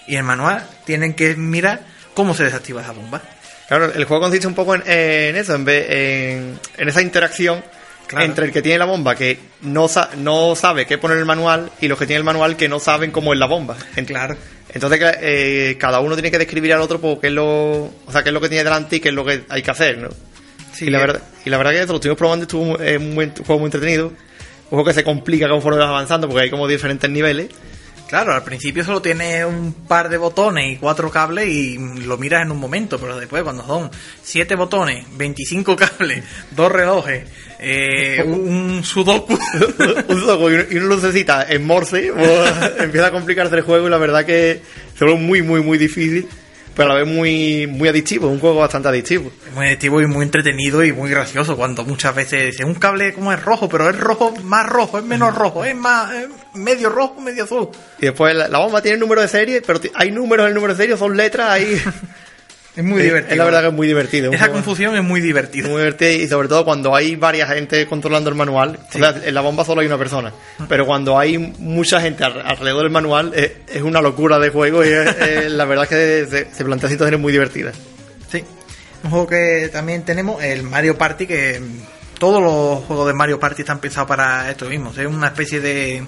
Y 0.06 0.12
en 0.14 0.18
el 0.18 0.24
manual 0.24 0.66
tienen 0.84 1.14
que 1.14 1.34
mirar 1.36 1.80
cómo 2.14 2.34
se 2.34 2.44
desactiva 2.44 2.82
esa 2.82 2.92
bomba. 2.92 3.22
Claro, 3.68 3.92
el 3.94 4.04
juego 4.04 4.22
consiste 4.24 4.46
un 4.46 4.54
poco 4.54 4.74
en, 4.74 4.82
en 4.86 5.36
eso, 5.36 5.54
en, 5.54 5.64
vez- 5.64 5.86
en, 5.88 6.60
en 6.76 6.88
esa 6.88 7.00
interacción 7.00 7.62
Claro. 8.06 8.26
entre 8.26 8.44
el 8.44 8.52
que 8.52 8.60
tiene 8.60 8.78
la 8.78 8.84
bomba 8.84 9.14
que 9.14 9.38
no, 9.62 9.88
sa- 9.88 10.10
no 10.18 10.54
sabe 10.54 10.84
qué 10.84 10.98
poner 10.98 11.16
en 11.16 11.20
el 11.20 11.26
manual 11.26 11.70
y 11.80 11.88
los 11.88 11.98
que 11.98 12.06
tienen 12.06 12.18
el 12.20 12.24
manual 12.24 12.54
que 12.54 12.68
no 12.68 12.78
saben 12.78 13.10
cómo 13.10 13.32
es 13.32 13.38
la 13.38 13.46
bomba. 13.46 13.76
Claro. 14.06 14.36
Entonces 14.68 15.00
eh, 15.22 15.76
cada 15.80 16.00
uno 16.00 16.14
tiene 16.14 16.30
que 16.30 16.38
describir 16.38 16.74
al 16.74 16.82
otro 16.82 17.00
pues, 17.00 17.18
qué 17.20 17.28
es 17.28 17.32
lo, 17.32 17.44
o 17.84 18.08
sea, 18.12 18.22
qué 18.22 18.28
es 18.28 18.34
lo 18.34 18.42
que 18.42 18.50
tiene 18.50 18.62
delante 18.64 18.96
y 18.96 19.00
qué 19.00 19.08
es 19.08 19.14
lo 19.14 19.24
que 19.24 19.44
hay 19.48 19.62
que 19.62 19.70
hacer, 19.70 19.96
¿no? 19.98 20.10
Sí, 20.74 20.86
y 20.86 20.90
la 20.90 20.98
eh. 20.98 21.00
verdad, 21.06 21.22
y 21.44 21.50
la 21.50 21.56
verdad 21.58 21.72
que 21.72 21.86
lo 21.86 21.94
estuvimos 21.94 22.18
probando 22.18 22.42
estuvo 22.44 22.78
es 22.78 22.98
un 22.98 23.14
buen- 23.14 23.32
un 23.38 23.44
juego 23.44 23.58
muy 23.60 23.66
entretenido. 23.68 24.06
Un 24.08 24.68
juego 24.70 24.84
que 24.86 24.94
se 24.94 25.04
complica 25.04 25.48
conforme 25.48 25.78
vas 25.78 25.88
avanzando 25.88 26.26
porque 26.28 26.44
hay 26.44 26.50
como 26.50 26.66
diferentes 26.66 27.08
niveles. 27.08 27.48
Claro, 28.08 28.34
al 28.34 28.44
principio 28.44 28.84
solo 28.84 29.00
tiene 29.00 29.44
un 29.46 29.72
par 29.72 30.08
de 30.08 30.18
botones 30.18 30.72
y 30.72 30.76
cuatro 30.76 31.10
cables 31.10 31.48
y 31.48 31.78
lo 32.04 32.18
miras 32.18 32.42
en 32.42 32.52
un 32.52 32.58
momento, 32.58 32.98
pero 32.98 33.16
después 33.18 33.42
cuando 33.42 33.66
son 33.66 33.90
siete 34.22 34.54
botones, 34.56 35.06
25 35.16 35.74
cables, 35.98 36.22
dos 36.50 36.70
relojes, 36.70 37.24
eh, 37.58 38.22
un 38.26 38.82
sudoku, 38.84 39.32
un 40.08 40.20
juego 40.20 40.50
y 40.50 40.76
uno 40.76 40.86
lucecita 40.86 41.46
en 41.48 41.66
Morse, 41.66 42.12
pues, 42.14 42.52
empieza 42.78 43.06
a 43.06 43.10
complicarse 43.10 43.56
el 43.56 43.62
juego 43.62 43.86
y 43.86 43.90
la 43.90 43.98
verdad 43.98 44.24
que 44.24 44.60
se 44.98 45.04
vuelve 45.04 45.20
muy, 45.20 45.42
muy, 45.42 45.62
muy 45.62 45.78
difícil, 45.78 46.28
pero 46.74 46.90
a 46.90 46.94
la 46.94 47.00
vez 47.02 47.12
muy, 47.12 47.66
muy 47.66 47.88
adictivo, 47.88 48.28
un 48.28 48.40
juego 48.40 48.60
bastante 48.60 48.88
adictivo. 48.88 49.30
es 49.46 49.54
muy 49.54 49.66
adictivo 49.66 50.00
y 50.00 50.06
muy 50.06 50.24
entretenido 50.24 50.84
y 50.84 50.92
muy 50.92 51.10
gracioso 51.10 51.56
cuando 51.56 51.84
muchas 51.84 52.14
veces 52.14 52.52
dice 52.52 52.64
un 52.64 52.74
cable 52.74 53.12
como 53.12 53.32
es 53.32 53.42
rojo, 53.42 53.68
pero 53.68 53.88
es 53.88 53.98
rojo 53.98 54.34
más 54.42 54.66
rojo, 54.66 54.98
es 54.98 55.04
menos 55.04 55.34
rojo, 55.34 55.64
es 55.64 55.74
más 55.74 56.12
es 56.14 56.28
medio 56.54 56.88
rojo, 56.88 57.20
medio 57.20 57.44
azul. 57.44 57.68
Y 57.98 58.06
después 58.06 58.34
la, 58.34 58.48
la 58.48 58.58
bomba 58.58 58.82
tiene 58.82 58.98
número 58.98 59.20
de 59.20 59.28
serie, 59.28 59.62
pero 59.66 59.80
hay 59.94 60.10
números 60.10 60.44
en 60.44 60.48
el 60.48 60.54
número 60.54 60.74
de 60.74 60.82
serie, 60.82 60.96
son 60.96 61.16
letras, 61.16 61.50
ahí... 61.50 61.80
Es 62.76 62.82
muy 62.82 63.02
divertido. 63.02 63.32
Es 63.32 63.38
la 63.38 63.44
verdad 63.44 63.60
que 63.62 63.68
es 63.68 63.72
muy 63.74 63.86
divertido. 63.86 64.32
Esa 64.32 64.50
confusión 64.50 64.96
es 64.96 65.02
muy 65.04 65.20
divertida. 65.20 65.68
muy 65.68 65.78
divertido 65.78 66.10
y 66.12 66.26
sobre 66.28 66.48
todo 66.48 66.64
cuando 66.64 66.94
hay 66.96 67.14
varias 67.14 67.48
gente 67.50 67.86
controlando 67.86 68.30
el 68.30 68.36
manual. 68.36 68.78
O 68.92 68.98
sea, 68.98 69.14
en 69.24 69.32
la 69.34 69.40
bomba 69.42 69.64
solo 69.64 69.80
hay 69.80 69.86
una 69.86 69.98
persona. 69.98 70.32
Pero 70.68 70.84
cuando 70.84 71.16
hay 71.18 71.38
mucha 71.38 72.00
gente 72.00 72.24
al- 72.24 72.40
alrededor 72.44 72.82
del 72.82 72.90
manual, 72.90 73.32
es, 73.34 73.52
es 73.72 73.82
una 73.82 74.00
locura 74.00 74.38
de 74.40 74.48
juego 74.50 74.84
y 74.84 74.88
es- 74.88 75.16
es- 75.20 75.50
la 75.52 75.64
verdad 75.66 75.84
es 75.84 75.88
que 75.90 76.26
se, 76.28 76.54
se 76.54 76.64
plantea 76.64 76.88
situaciones 76.90 77.20
muy 77.20 77.32
divertidas. 77.32 77.76
Sí. 78.30 78.42
Un 79.04 79.10
juego 79.10 79.26
que 79.28 79.70
también 79.72 80.02
tenemos, 80.04 80.42
el 80.42 80.62
Mario 80.64 80.98
Party, 80.98 81.26
que 81.28 81.60
todos 82.18 82.42
los 82.42 82.84
juegos 82.86 83.06
de 83.06 83.12
Mario 83.14 83.38
Party 83.38 83.62
están 83.62 83.78
pensados 83.78 84.08
para 84.08 84.50
esto 84.50 84.64
mismo. 84.66 84.90
Es 84.98 85.06
una 85.06 85.28
especie 85.28 85.60
de, 85.60 86.02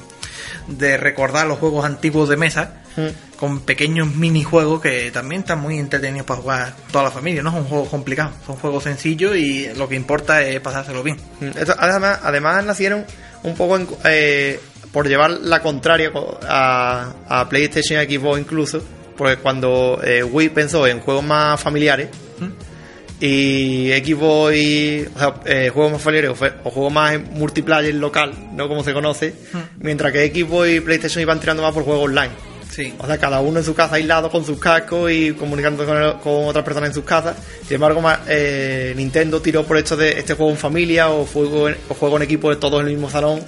de 0.66 0.96
recordar 0.96 1.46
los 1.46 1.59
juegos 1.59 1.85
antiguos 1.85 2.29
de 2.29 2.37
mesa, 2.37 2.83
Mm. 2.96 3.37
con 3.38 3.61
pequeños 3.61 4.14
minijuegos 4.16 4.80
que 4.80 5.11
también 5.11 5.42
están 5.42 5.61
muy 5.61 5.78
entretenidos 5.78 6.26
para 6.26 6.40
jugar 6.40 6.74
toda 6.90 7.04
la 7.04 7.11
familia. 7.11 7.42
No 7.42 7.50
son 7.52 7.64
juegos 7.64 7.88
complicados, 7.88 8.32
son 8.46 8.56
juegos 8.56 8.85
sencillos 8.85 9.37
y 9.37 9.68
lo 9.76 9.87
que 9.88 9.94
importa 9.96 10.42
es 10.42 10.61
pasárselo 10.61 11.02
bien. 11.02 11.18
Mm, 11.40 11.48
Esto, 11.59 11.74
además, 11.78 12.20
además 12.22 12.64
nacieron 12.64 13.04
un 13.42 13.54
poco 13.54 13.76
en- 13.76 13.88
eh, 14.04 14.59
por 14.92 15.06
llevar 15.09 15.30
la 15.30 15.61
contraria 15.61 16.11
co- 16.11 16.40
a, 16.48 17.12
a 17.28 17.48
PlayStation 17.50 18.00
y 18.02 18.16
Xbox 18.16 18.40
incluso, 18.40 18.82
porque 19.18 19.37
cuando 19.37 20.00
eh, 20.02 20.22
Wii 20.24 20.48
pensó 20.48 20.87
en 20.87 21.00
juegos 21.00 21.22
más 21.24 21.61
familiares 21.61 22.09
y 23.20 23.90
Xbox 24.04 24.54
y, 24.56 25.06
o 25.14 25.18
sea, 25.18 25.35
eh, 25.46 25.70
juegos 25.72 25.92
más 25.92 26.02
familiares 26.02 26.38
o, 26.64 26.70
juegos 26.70 26.92
más 26.92 27.14
en 27.14 27.32
multiplayer 27.32 27.94
local, 27.94 28.32
no 28.52 28.68
como 28.68 28.85
se 28.85 28.92
conoce, 28.92 29.35
mientras 29.78 30.12
que 30.12 30.28
Xbox 30.28 30.68
y 30.68 30.80
PlayStation 30.80 31.22
iban 31.22 31.40
tirando 31.40 31.62
más 31.62 31.72
por 31.72 31.85
juegos 31.85 32.04
online. 32.04 32.30
Sí. 32.76 32.92
O 32.98 33.06
sea, 33.06 33.16
cada 33.16 33.40
uno 33.40 33.58
en 33.58 33.64
su 33.64 33.74
casa 33.74 33.94
aislado 33.94 34.30
con 34.30 34.44
sus 34.44 34.58
cascos 34.58 35.10
y 35.10 35.32
comunicando 35.32 35.86
con, 35.86 35.96
el- 35.96 36.12
con 36.18 36.44
otras 36.44 36.62
personas 36.62 36.90
en 36.90 36.94
sus 36.94 37.04
casas. 37.04 37.34
Sin 37.66 37.76
embargo, 37.76 38.02
eh, 38.28 38.92
Nintendo 38.94 39.40
tiró 39.40 39.64
por 39.64 39.78
esto 39.78 39.96
de 39.96 40.10
este 40.18 40.34
juego 40.34 40.52
en 40.52 40.58
familia 40.58 41.08
o 41.08 41.24
juego 41.24 41.70
en, 41.70 41.76
o 41.88 41.94
juego 41.94 42.16
en 42.18 42.24
equipo 42.24 42.50
de 42.50 42.56
todos 42.56 42.80
en 42.82 42.88
el 42.88 42.92
mismo 42.92 43.08
salón. 43.08 43.40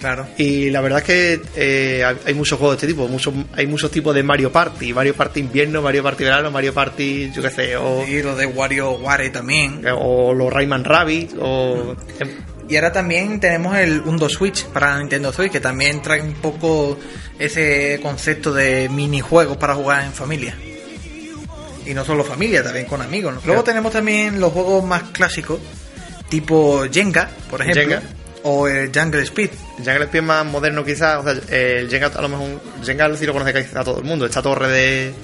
Claro. 0.00 0.26
Y 0.38 0.70
la 0.70 0.80
verdad 0.80 0.98
es 1.00 1.04
que 1.04 1.40
eh, 1.54 2.02
hay- 2.24 2.32
muchos 2.34 2.58
juegos 2.58 2.76
de 2.80 2.86
este 2.86 2.86
tipo. 2.94 3.06
Muchos, 3.08 3.34
hay 3.54 3.66
muchos 3.66 3.90
tipos 3.90 4.14
de 4.14 4.22
Mario 4.22 4.50
Party. 4.50 4.92
Mario 4.94 5.14
Party 5.14 5.40
invierno, 5.40 5.82
Mario 5.82 6.02
Party 6.02 6.24
verano, 6.24 6.50
Mario 6.50 6.72
Party, 6.74 7.30
yo 7.30 7.42
qué 7.42 7.50
sé, 7.50 7.76
o, 7.76 8.04
Y 8.08 8.22
lo 8.22 8.34
de 8.34 8.46
Wario 8.46 8.92
Ware 8.92 9.28
también. 9.30 9.84
o 9.96 10.32
los 10.34 10.50
Rayman 10.52 10.82
Rabbit, 10.84 11.32
o... 11.38 11.94
Y 12.72 12.76
ahora 12.76 12.90
también 12.90 13.38
tenemos 13.38 13.76
el 13.76 14.00
Undo 14.00 14.30
Switch 14.30 14.64
para 14.64 14.98
Nintendo 14.98 15.30
Switch, 15.30 15.52
que 15.52 15.60
también 15.60 16.00
trae 16.00 16.22
un 16.22 16.32
poco 16.32 16.98
ese 17.38 18.00
concepto 18.02 18.50
de 18.50 18.88
minijuegos 18.88 19.58
para 19.58 19.74
jugar 19.74 20.04
en 20.04 20.14
familia. 20.14 20.56
Y 21.84 21.92
no 21.92 22.02
solo 22.02 22.24
familia, 22.24 22.64
también 22.64 22.86
con 22.86 23.02
amigos. 23.02 23.34
¿no? 23.34 23.40
Luego 23.44 23.62
tenemos 23.62 23.92
también 23.92 24.40
los 24.40 24.54
juegos 24.54 24.82
más 24.84 25.02
clásicos, 25.10 25.60
tipo 26.30 26.86
Jenga, 26.90 27.28
por 27.50 27.60
ejemplo, 27.60 27.82
Jenga. 27.82 28.02
o 28.44 28.66
el 28.66 28.90
Jungle 28.90 29.20
Speed. 29.24 29.50
Jungle 29.76 30.04
Speed 30.04 30.22
más 30.22 30.46
moderno 30.46 30.82
quizás, 30.82 31.18
o 31.18 31.24
sea, 31.24 31.42
el 31.54 31.90
Jenga 31.90 32.06
a 32.06 32.22
lo 32.22 32.30
mejor, 32.30 32.48
Jenga 32.82 33.14
sí 33.18 33.26
lo 33.26 33.34
conoce 33.34 33.68
a 33.74 33.84
todo 33.84 33.98
el 33.98 34.04
mundo, 34.04 34.24
esta 34.24 34.40
torre 34.40 34.68
de, 34.70 35.14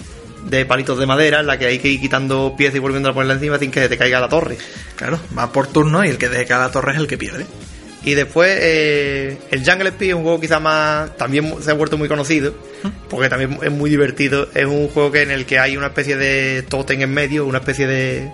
de 0.45 0.65
palitos 0.67 0.99
de 0.99 1.07
madera 1.07 1.41
en 1.41 1.47
la 1.47 1.59
que 1.59 1.67
hay 1.67 1.79
que 1.79 1.89
ir 1.89 2.01
quitando 2.01 2.55
piezas 2.57 2.77
y 2.77 2.79
volviendo 2.79 3.09
a 3.11 3.13
ponerla 3.15 3.35
encima 3.35 3.59
sin 3.59 3.71
que 3.71 3.89
te 3.89 3.97
caiga 3.99 4.21
la 4.21 4.29
torre. 4.29 4.57
Claro, 4.97 5.19
va 5.37 5.53
por 5.53 5.67
turno 5.67 6.05
y 6.05 6.09
el 6.09 6.19
que 6.19 6.29
deje 6.29 6.47
cada 6.47 6.71
torre 6.71 6.93
es 6.93 6.99
el 6.99 7.07
que 7.07 7.19
pierde. 7.19 7.47
Y 8.05 8.15
después 8.15 8.57
eh, 8.61 9.37
el 9.51 9.65
Jungle 9.69 9.89
Speed 9.91 10.11
es 10.11 10.15
un 10.15 10.23
juego 10.23 10.41
quizá 10.41 10.61
más... 10.61 11.17
También 11.17 11.55
se 11.61 11.71
ha 11.71 11.75
vuelto 11.75 11.99
muy 11.99 12.09
conocido, 12.09 12.55
porque 13.11 13.29
también 13.29 13.59
es 13.63 13.73
muy 13.73 13.91
divertido. 13.91 14.49
Es 14.55 14.65
un 14.67 14.89
juego 14.89 15.11
que 15.13 15.23
en 15.23 15.31
el 15.33 15.45
que 15.45 15.59
hay 15.59 15.77
una 15.77 15.89
especie 15.89 16.17
de 16.17 16.63
tótem 16.69 17.03
en 17.03 17.13
medio, 17.13 17.45
una 17.45 17.59
especie 17.59 17.87
de... 17.87 18.31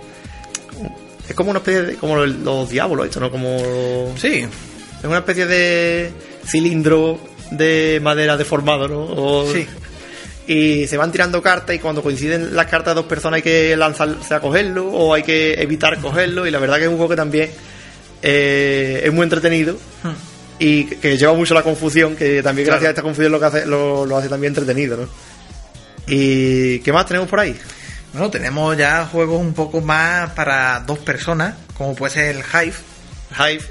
Es 1.27 1.35
como 1.35 1.49
una 1.49 1.59
especie 1.59 1.81
de... 1.81 1.95
como 1.95 2.17
los 2.25 2.69
diablos, 2.69 3.05
esto, 3.07 3.19
¿no? 3.19 3.31
Como... 3.31 4.13
Sí, 4.17 4.45
Es 4.99 5.05
una 5.05 5.17
especie 5.17 5.47
de 5.47 6.11
cilindro 6.45 7.19
de 7.51 7.99
madera 8.01 8.37
deformado, 8.37 8.87
¿no? 8.87 8.99
O- 9.03 9.51
Sí. 9.51 9.65
Y 10.47 10.85
se 10.87 10.97
van 10.97 11.11
tirando 11.11 11.41
cartas 11.41 11.75
y 11.75 11.79
cuando 11.79 12.03
coinciden 12.03 12.55
las 12.55 12.67
cartas 12.67 12.93
de 12.93 13.01
dos 13.01 13.09
personas 13.09 13.37
hay 13.37 13.41
que 13.41 13.75
lanzarse 13.75 14.33
a 14.33 14.39
cogerlo 14.39 14.87
o 14.87 15.13
hay 15.13 15.23
que 15.23 15.53
evitar 15.53 15.99
cogerlo. 15.99 16.45
Y 16.45 16.51
la 16.51 16.59
verdad 16.59 16.77
que 16.77 16.83
es 16.83 16.89
un 16.89 16.97
juego 16.97 17.09
que 17.09 17.15
también 17.15 17.49
eh, 18.21 19.01
es 19.03 19.11
muy 19.11 19.23
entretenido 19.23 19.77
y 20.59 20.85
que, 20.85 21.17
lleva 21.17 21.33
mucho 21.33 21.53
la 21.53 21.63
confusión, 21.63 22.15
que 22.15 22.43
también 22.43 22.65
Claro. 22.65 22.79
gracias 22.79 22.87
a 22.87 22.91
esta 22.91 23.01
confusión 23.01 23.31
lo, 23.31 23.39
que 23.39 23.45
hace, 23.45 23.65
lo, 23.65 24.05
lo 24.05 24.17
hace 24.17 24.29
también 24.29 24.51
entretenido, 24.51 24.97
¿no? 24.97 25.07
¿Y 26.07 26.79
qué 26.79 26.93
más 26.93 27.05
tenemos 27.07 27.27
por 27.27 27.39
ahí? 27.39 27.55
bueno, 28.15 28.29
tenemos 28.29 28.77
ya 28.77 29.05
juegos 29.05 29.41
un 29.41 29.53
poco 29.53 29.81
más 29.81 30.29
para 30.31 30.79
dos 30.79 30.99
personas, 30.99 31.55
como 31.77 31.95
puede 31.95 32.13
ser 32.13 32.35
el 32.37 32.43
Hive, 32.43 32.75
Hive. 33.37 33.65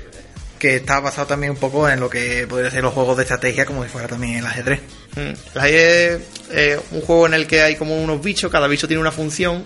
que 0.58 0.76
está 0.76 1.00
basado 1.00 1.26
también 1.26 1.52
un 1.52 1.58
poco 1.58 1.88
en 1.88 1.98
lo 1.98 2.10
que 2.10 2.46
podría 2.46 2.70
ser 2.70 2.82
los 2.82 2.92
juegos 2.92 3.16
de 3.16 3.22
estrategia, 3.22 3.64
como 3.64 3.82
si 3.84 3.88
fuera 3.88 4.06
también 4.06 4.36
el 4.36 4.46
ajedrez. 4.46 4.80
Mm, 5.16 5.32
La 5.54 5.68
es 5.68 6.20
eh, 6.50 6.80
un 6.90 7.00
juego 7.00 7.26
en 7.26 7.34
el 7.34 7.46
que 7.46 7.62
hay 7.62 7.76
como 7.76 7.96
unos 7.96 8.22
bichos, 8.22 8.50
cada 8.50 8.66
bicho 8.68 8.88
tiene 8.88 9.00
una 9.00 9.12
función 9.12 9.64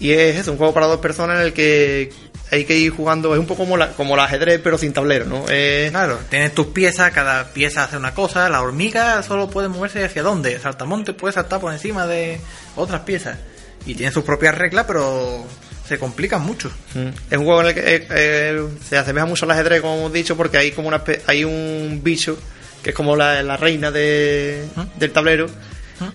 y 0.00 0.10
es 0.10 0.36
eso, 0.36 0.52
un 0.52 0.58
juego 0.58 0.74
para 0.74 0.86
dos 0.86 1.00
personas 1.00 1.38
en 1.38 1.46
el 1.46 1.52
que 1.52 2.12
hay 2.50 2.64
que 2.64 2.76
ir 2.76 2.90
jugando, 2.92 3.32
es 3.34 3.40
un 3.40 3.46
poco 3.46 3.64
como, 3.64 3.76
la, 3.76 3.92
como 3.92 4.14
el 4.14 4.20
ajedrez 4.20 4.60
pero 4.62 4.78
sin 4.78 4.92
tablero, 4.92 5.26
¿no? 5.26 5.44
Eh, 5.48 5.88
Claro, 5.90 6.18
tienes 6.28 6.54
tus 6.54 6.66
piezas, 6.68 7.12
cada 7.12 7.52
pieza 7.52 7.84
hace 7.84 7.96
una 7.96 8.14
cosa, 8.14 8.48
la 8.48 8.62
hormiga 8.62 9.22
solo 9.22 9.48
puede 9.48 9.68
moverse 9.68 10.04
hacia 10.04 10.22
dónde, 10.22 10.54
el 10.54 10.60
saltamonte 10.60 11.12
puede 11.14 11.34
saltar 11.34 11.60
por 11.60 11.72
encima 11.72 12.06
de 12.06 12.40
otras 12.76 13.02
piezas. 13.02 13.38
Y 13.86 13.94
tiene 13.94 14.12
sus 14.12 14.24
propias 14.24 14.56
reglas, 14.56 14.86
pero 14.86 15.44
se 15.86 15.98
complican 15.98 16.42
mucho. 16.42 16.70
Mm. 16.94 17.08
Es 17.30 17.38
un 17.38 17.44
juego 17.44 17.60
en 17.60 17.66
el 17.66 17.74
que 17.74 17.80
eh, 17.96 18.06
eh, 18.10 18.68
se 18.88 18.96
asemeja 18.96 19.26
mucho 19.26 19.44
al 19.44 19.50
ajedrez, 19.50 19.82
como 19.82 19.96
hemos 19.96 20.12
dicho, 20.12 20.36
porque 20.36 20.56
hay 20.56 20.70
como 20.70 20.88
una 20.88 21.02
hay 21.26 21.44
un 21.44 22.00
bicho 22.02 22.38
que 22.84 22.90
es 22.90 22.94
como 22.96 23.16
la, 23.16 23.42
la 23.42 23.56
reina 23.56 23.90
de, 23.90 24.64
del 24.96 25.10
tablero. 25.10 25.46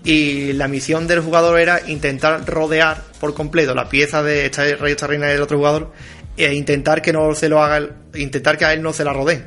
Y 0.04 0.54
la 0.54 0.68
misión 0.68 1.08
del 1.08 1.22
jugador 1.22 1.60
era 1.60 1.82
intentar 1.90 2.46
rodear 2.46 3.02
por 3.20 3.34
completo 3.34 3.74
la 3.74 3.90
pieza 3.90 4.22
de 4.24 4.46
esta 4.46 4.64
rey, 4.76 4.92
esta 4.92 5.08
reina 5.08 5.28
del 5.28 5.42
otro 5.42 5.58
jugador 5.58 5.92
e 6.38 6.54
intentar 6.54 7.02
que 7.02 7.12
no 7.12 7.34
se 7.34 7.50
lo 7.50 7.62
haga, 7.64 7.90
intentar 8.16 8.58
que 8.58 8.66
a 8.66 8.74
él 8.74 8.82
no 8.82 8.94
se 8.94 9.04
la 9.04 9.14
rodee. 9.14 9.44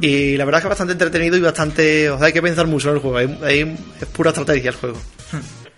Y 0.00 0.36
la 0.36 0.44
verdad 0.44 0.58
es 0.58 0.62
que 0.62 0.66
es 0.66 0.70
bastante 0.70 0.92
entretenido 0.92 1.36
y 1.36 1.40
bastante, 1.40 2.10
o 2.10 2.18
sea, 2.18 2.26
hay 2.26 2.32
que 2.32 2.42
pensar 2.42 2.66
mucho 2.66 2.90
en 2.90 2.96
el 2.96 3.00
juego. 3.00 3.16
Hay- 3.16 3.38
hay- 3.44 3.76
es 4.00 4.06
pura 4.08 4.30
estrategia 4.30 4.70
el 4.70 4.76
juego. 4.76 5.00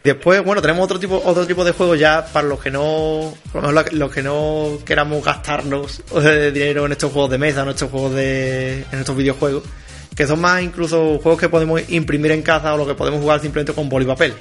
Después, 0.02 0.42
bueno, 0.44 0.62
tenemos 0.62 0.84
otro 0.84 0.98
tipo, 0.98 1.20
otro 1.24 1.46
tipo 1.46 1.64
de 1.64 1.72
juegos 1.72 1.98
ya 1.98 2.24
para 2.26 2.48
los 2.48 2.60
que 2.60 2.70
no, 2.70 3.34
por 3.52 3.62
lo 3.62 3.68
menos 3.68 3.92
los 3.92 4.10
que 4.12 4.22
no 4.22 4.78
queramos 4.84 5.22
gastarnos 5.24 6.02
dinero 6.54 6.86
en 6.86 6.92
estos 6.92 7.12
juegos 7.12 7.30
de 7.30 7.38
mesa, 7.38 7.62
en 7.62 7.68
estos 7.68 7.90
juegos 7.90 8.14
de, 8.14 8.84
en 8.90 8.98
estos 8.98 9.16
videojuegos, 9.16 9.64
que 10.18 10.26
son 10.26 10.40
más 10.40 10.60
incluso 10.60 11.18
juegos 11.22 11.40
que 11.40 11.48
podemos 11.48 11.80
imprimir 11.88 12.32
en 12.32 12.42
casa 12.42 12.74
o 12.74 12.76
lo 12.76 12.84
que 12.86 12.94
podemos 12.94 13.20
jugar 13.20 13.40
simplemente 13.40 13.72
con 13.72 13.88
boli 13.88 14.04
y 14.04 14.08
papel. 14.08 14.34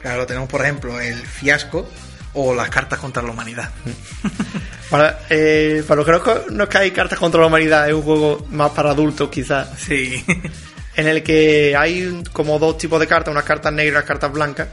Claro, 0.00 0.26
tenemos 0.26 0.48
por 0.48 0.62
ejemplo 0.62 0.98
el 0.98 1.14
fiasco 1.14 1.86
o 2.32 2.54
las 2.54 2.70
cartas 2.70 2.98
contra 2.98 3.22
la 3.22 3.30
humanidad. 3.30 3.70
Para, 4.90 5.20
eh, 5.30 5.82
para 5.86 6.02
los 6.02 6.22
que 6.22 6.30
no, 6.52 6.64
no 6.66 6.68
hay 6.78 6.90
cartas 6.90 7.18
contra 7.18 7.40
la 7.40 7.46
humanidad, 7.46 7.88
es 7.88 7.94
un 7.94 8.02
juego 8.02 8.46
más 8.50 8.72
para 8.72 8.90
adultos 8.90 9.30
quizás, 9.30 9.68
Sí. 9.78 10.22
en 10.96 11.06
el 11.08 11.22
que 11.22 11.74
hay 11.76 12.22
como 12.32 12.58
dos 12.58 12.76
tipos 12.76 13.00
de 13.00 13.06
cartas, 13.06 13.32
unas 13.32 13.44
cartas 13.44 13.72
negras 13.72 13.92
y 13.92 13.96
unas 13.96 14.04
cartas 14.04 14.32
blancas. 14.32 14.68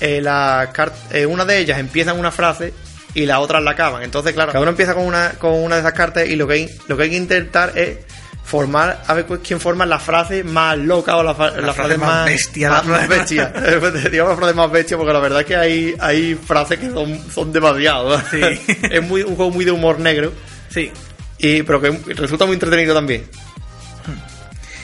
Eh, 0.00 0.20
la 0.20 0.70
car- 0.72 0.92
eh, 1.12 1.26
una 1.26 1.44
de 1.44 1.58
ellas 1.58 1.78
empieza 1.78 2.10
en 2.10 2.18
una 2.18 2.32
frase 2.32 2.72
y 3.14 3.24
las 3.26 3.38
otras 3.38 3.62
la 3.62 3.70
acaban. 3.72 4.02
Entonces, 4.02 4.32
claro, 4.32 4.50
cada 4.50 4.62
uno 4.62 4.70
empieza 4.72 4.94
con 4.94 5.04
una, 5.06 5.30
con 5.38 5.52
una 5.54 5.76
de 5.76 5.82
esas 5.82 5.92
cartas 5.92 6.26
y 6.26 6.34
lo 6.34 6.46
que 6.48 6.54
hay, 6.54 6.78
lo 6.88 6.96
que 6.96 7.02
hay 7.04 7.10
que 7.10 7.16
intentar 7.16 7.78
es 7.78 7.98
formar, 8.44 9.02
a 9.06 9.14
ver 9.14 9.24
quién 9.42 9.60
forma 9.60 9.86
la 9.86 9.98
frase 9.98 10.44
más 10.44 10.76
loca 10.76 11.16
o 11.16 11.22
la, 11.22 11.34
fa- 11.34 11.52
la 11.52 11.72
frase, 11.72 11.96
más 11.96 12.26
bestia, 12.26 12.70
Más, 12.70 12.86
la 12.86 12.92
más 12.98 13.06
frase 13.06 13.18
bestia. 13.36 14.10
Digamos 14.10 14.32
la 14.32 14.36
frase 14.38 14.54
más 14.54 14.70
bestia 14.70 14.96
porque 14.96 15.12
la 15.12 15.18
verdad 15.20 15.40
es 15.40 15.46
que 15.46 15.56
hay, 15.56 15.94
hay 16.00 16.34
frases 16.34 16.78
que 16.78 16.90
son, 16.90 17.18
son 17.32 17.52
demasiado. 17.52 18.20
Sí. 18.30 18.40
es 18.90 19.02
muy, 19.02 19.22
un 19.22 19.36
juego 19.36 19.50
muy 19.50 19.64
de 19.64 19.70
humor 19.70 19.98
negro. 20.00 20.32
Sí. 20.68 20.90
Y, 21.38 21.62
pero 21.62 21.80
que 21.80 21.90
resulta 22.14 22.44
muy 22.46 22.54
entretenido 22.54 22.94
también. 22.94 23.24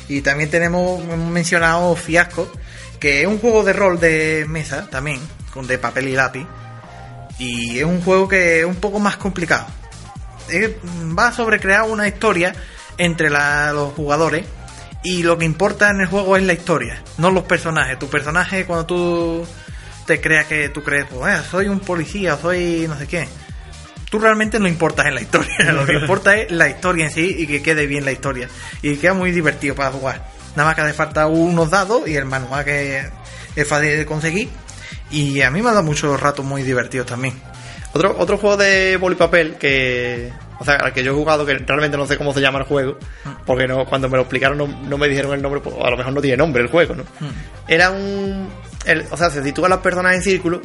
Y 0.08 0.22
también 0.22 0.50
tenemos 0.50 1.02
hemos 1.02 1.30
mencionado 1.30 1.94
Fiasco, 1.94 2.50
que 2.98 3.20
es 3.22 3.26
un 3.26 3.38
juego 3.38 3.62
de 3.62 3.72
rol 3.74 4.00
de 4.00 4.46
mesa 4.48 4.88
también, 4.90 5.20
con 5.52 5.66
de 5.66 5.78
papel 5.78 6.08
y 6.08 6.12
lápiz. 6.14 6.46
Y 7.38 7.78
es 7.78 7.84
un 7.84 8.00
juego 8.00 8.26
que 8.26 8.60
es 8.60 8.64
un 8.64 8.76
poco 8.76 8.98
más 8.98 9.16
complicado. 9.18 9.66
Es- 10.48 10.70
va 11.16 11.30
sobre 11.32 11.60
crear 11.60 11.82
una 11.82 12.08
historia 12.08 12.54
entre 12.98 13.30
los 13.30 13.92
jugadores 13.94 14.44
y 15.02 15.22
lo 15.22 15.38
que 15.38 15.44
importa 15.44 15.90
en 15.90 16.00
el 16.00 16.06
juego 16.06 16.36
es 16.36 16.42
la 16.42 16.52
historia, 16.52 17.02
no 17.18 17.30
los 17.30 17.44
personajes. 17.44 17.98
Tu 17.98 18.08
personaje 18.08 18.66
cuando 18.66 18.86
tú 18.86 19.46
te 20.06 20.20
creas 20.20 20.46
que 20.46 20.68
tú 20.70 20.82
crees, 20.82 21.06
pues, 21.06 21.38
eh, 21.38 21.42
soy 21.48 21.68
un 21.68 21.80
policía, 21.80 22.36
soy 22.36 22.86
no 22.88 22.98
sé 22.98 23.06
qué. 23.06 23.28
Tú 24.10 24.18
realmente 24.18 24.58
no 24.58 24.68
importas 24.68 25.06
en 25.06 25.14
la 25.14 25.20
historia, 25.20 25.56
lo 25.72 25.86
que 25.86 25.94
importa 25.94 26.36
es 26.36 26.50
la 26.50 26.68
historia 26.68 27.06
en 27.06 27.12
sí 27.12 27.36
y 27.38 27.46
que 27.46 27.62
quede 27.62 27.86
bien 27.86 28.04
la 28.04 28.12
historia. 28.12 28.48
Y 28.82 28.96
queda 28.96 29.14
muy 29.14 29.30
divertido 29.30 29.74
para 29.74 29.92
jugar. 29.92 30.28
Nada 30.56 30.68
más 30.68 30.74
que 30.74 30.80
hace 30.80 30.94
falta 30.94 31.26
unos 31.26 31.70
dados 31.70 32.08
y 32.08 32.16
el 32.16 32.24
manual 32.24 32.64
que 32.64 33.08
es 33.54 33.68
fácil 33.68 33.96
de 33.96 34.06
conseguir. 34.06 34.48
Y 35.10 35.40
a 35.42 35.50
mí 35.50 35.62
me 35.62 35.68
ha 35.68 35.72
dado 35.72 35.84
muchos 35.84 36.18
ratos 36.20 36.44
muy 36.44 36.62
divertidos 36.62 37.06
también. 37.06 37.34
Otro, 37.92 38.16
otro 38.18 38.38
juego 38.38 38.56
de 38.56 38.98
papel 39.16 39.56
que. 39.56 40.32
O 40.60 40.64
sea, 40.64 40.74
al 40.74 40.92
que 40.92 41.04
yo 41.04 41.12
he 41.12 41.14
jugado, 41.14 41.46
que 41.46 41.54
realmente 41.54 41.96
no 41.96 42.06
sé 42.06 42.16
cómo 42.18 42.32
se 42.34 42.40
llama 42.40 42.58
el 42.58 42.64
juego, 42.64 42.98
porque 43.46 43.68
no, 43.68 43.84
cuando 43.86 44.08
me 44.08 44.16
lo 44.16 44.22
explicaron 44.22 44.58
no, 44.58 44.66
no 44.66 44.98
me 44.98 45.08
dijeron 45.08 45.32
el 45.32 45.40
nombre, 45.42 45.60
pues, 45.60 45.74
a 45.82 45.90
lo 45.90 45.96
mejor 45.96 46.12
no 46.12 46.20
tiene 46.20 46.36
nombre 46.36 46.62
el 46.62 46.68
juego, 46.68 46.94
¿no? 46.96 47.04
Era 47.68 47.90
un. 47.90 48.48
el- 48.84 49.04
o 49.10 49.16
sea, 49.16 49.30
se 49.30 49.42
sitúan 49.44 49.70
las 49.70 49.78
personas 49.80 50.14
en 50.16 50.22
círculo 50.22 50.60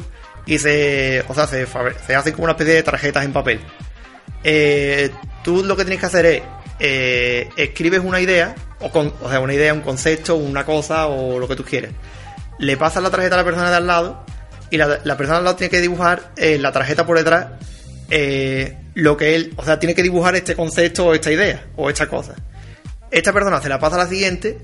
y 0.46 0.58
se. 0.58 1.24
O 1.28 1.34
sea, 1.34 1.46
se, 1.46 1.66
se 2.06 2.14
hacen 2.14 2.32
como 2.32 2.44
una 2.44 2.52
especie 2.52 2.74
de 2.74 2.82
tarjetas 2.82 3.24
en 3.24 3.32
papel. 3.32 3.60
Eh, 4.42 5.10
tú 5.42 5.64
lo 5.64 5.76
que 5.76 5.84
tienes 5.84 6.00
que 6.00 6.06
hacer 6.06 6.26
es. 6.26 6.42
eh, 6.80 7.48
escribes 7.56 8.00
una 8.00 8.20
idea, 8.20 8.54
o, 8.80 8.90
con, 8.90 9.12
o 9.22 9.30
sea, 9.30 9.40
una 9.40 9.54
idea, 9.54 9.72
un 9.72 9.80
concepto, 9.80 10.34
una 10.34 10.64
cosa 10.64 11.06
o 11.06 11.38
lo 11.38 11.46
que 11.48 11.56
tú 11.56 11.64
quieras. 11.64 11.92
Le 12.58 12.76
pasas 12.76 13.02
la 13.02 13.10
tarjeta 13.10 13.34
a 13.36 13.38
la 13.38 13.44
persona 13.44 13.70
de 13.70 13.76
al 13.76 13.86
lado 13.86 14.24
y 14.70 14.76
la, 14.76 14.98
la 15.04 15.16
persona 15.16 15.34
de 15.34 15.38
al 15.38 15.44
lado 15.44 15.56
tiene 15.56 15.70
que 15.70 15.80
dibujar 15.80 16.32
en 16.36 16.62
la 16.62 16.72
tarjeta 16.72 17.06
por 17.06 17.16
detrás 17.16 17.46
eh, 18.10 18.76
lo 18.94 19.16
que 19.16 19.34
él, 19.34 19.52
o 19.56 19.64
sea, 19.64 19.78
tiene 19.78 19.94
que 19.94 20.02
dibujar 20.02 20.34
este 20.36 20.54
concepto 20.54 21.06
o 21.06 21.14
esta 21.14 21.30
idea 21.30 21.66
o 21.76 21.90
esta 21.90 22.08
cosa. 22.08 22.34
Esta 23.10 23.32
persona 23.32 23.60
se 23.60 23.68
la 23.68 23.78
pasa 23.78 23.96
a 23.96 23.98
la 23.98 24.06
siguiente 24.06 24.58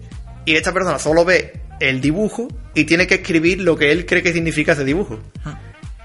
y 0.44 0.56
esta 0.56 0.72
persona 0.72 0.98
solo 0.98 1.24
ve 1.24 1.60
el 1.80 2.00
dibujo 2.00 2.48
y 2.74 2.84
tiene 2.84 3.06
que 3.06 3.16
escribir 3.16 3.60
lo 3.60 3.76
que 3.76 3.90
él 3.92 4.06
cree 4.06 4.22
que 4.22 4.32
significa 4.32 4.72
ese 4.72 4.84
dibujo. 4.84 5.18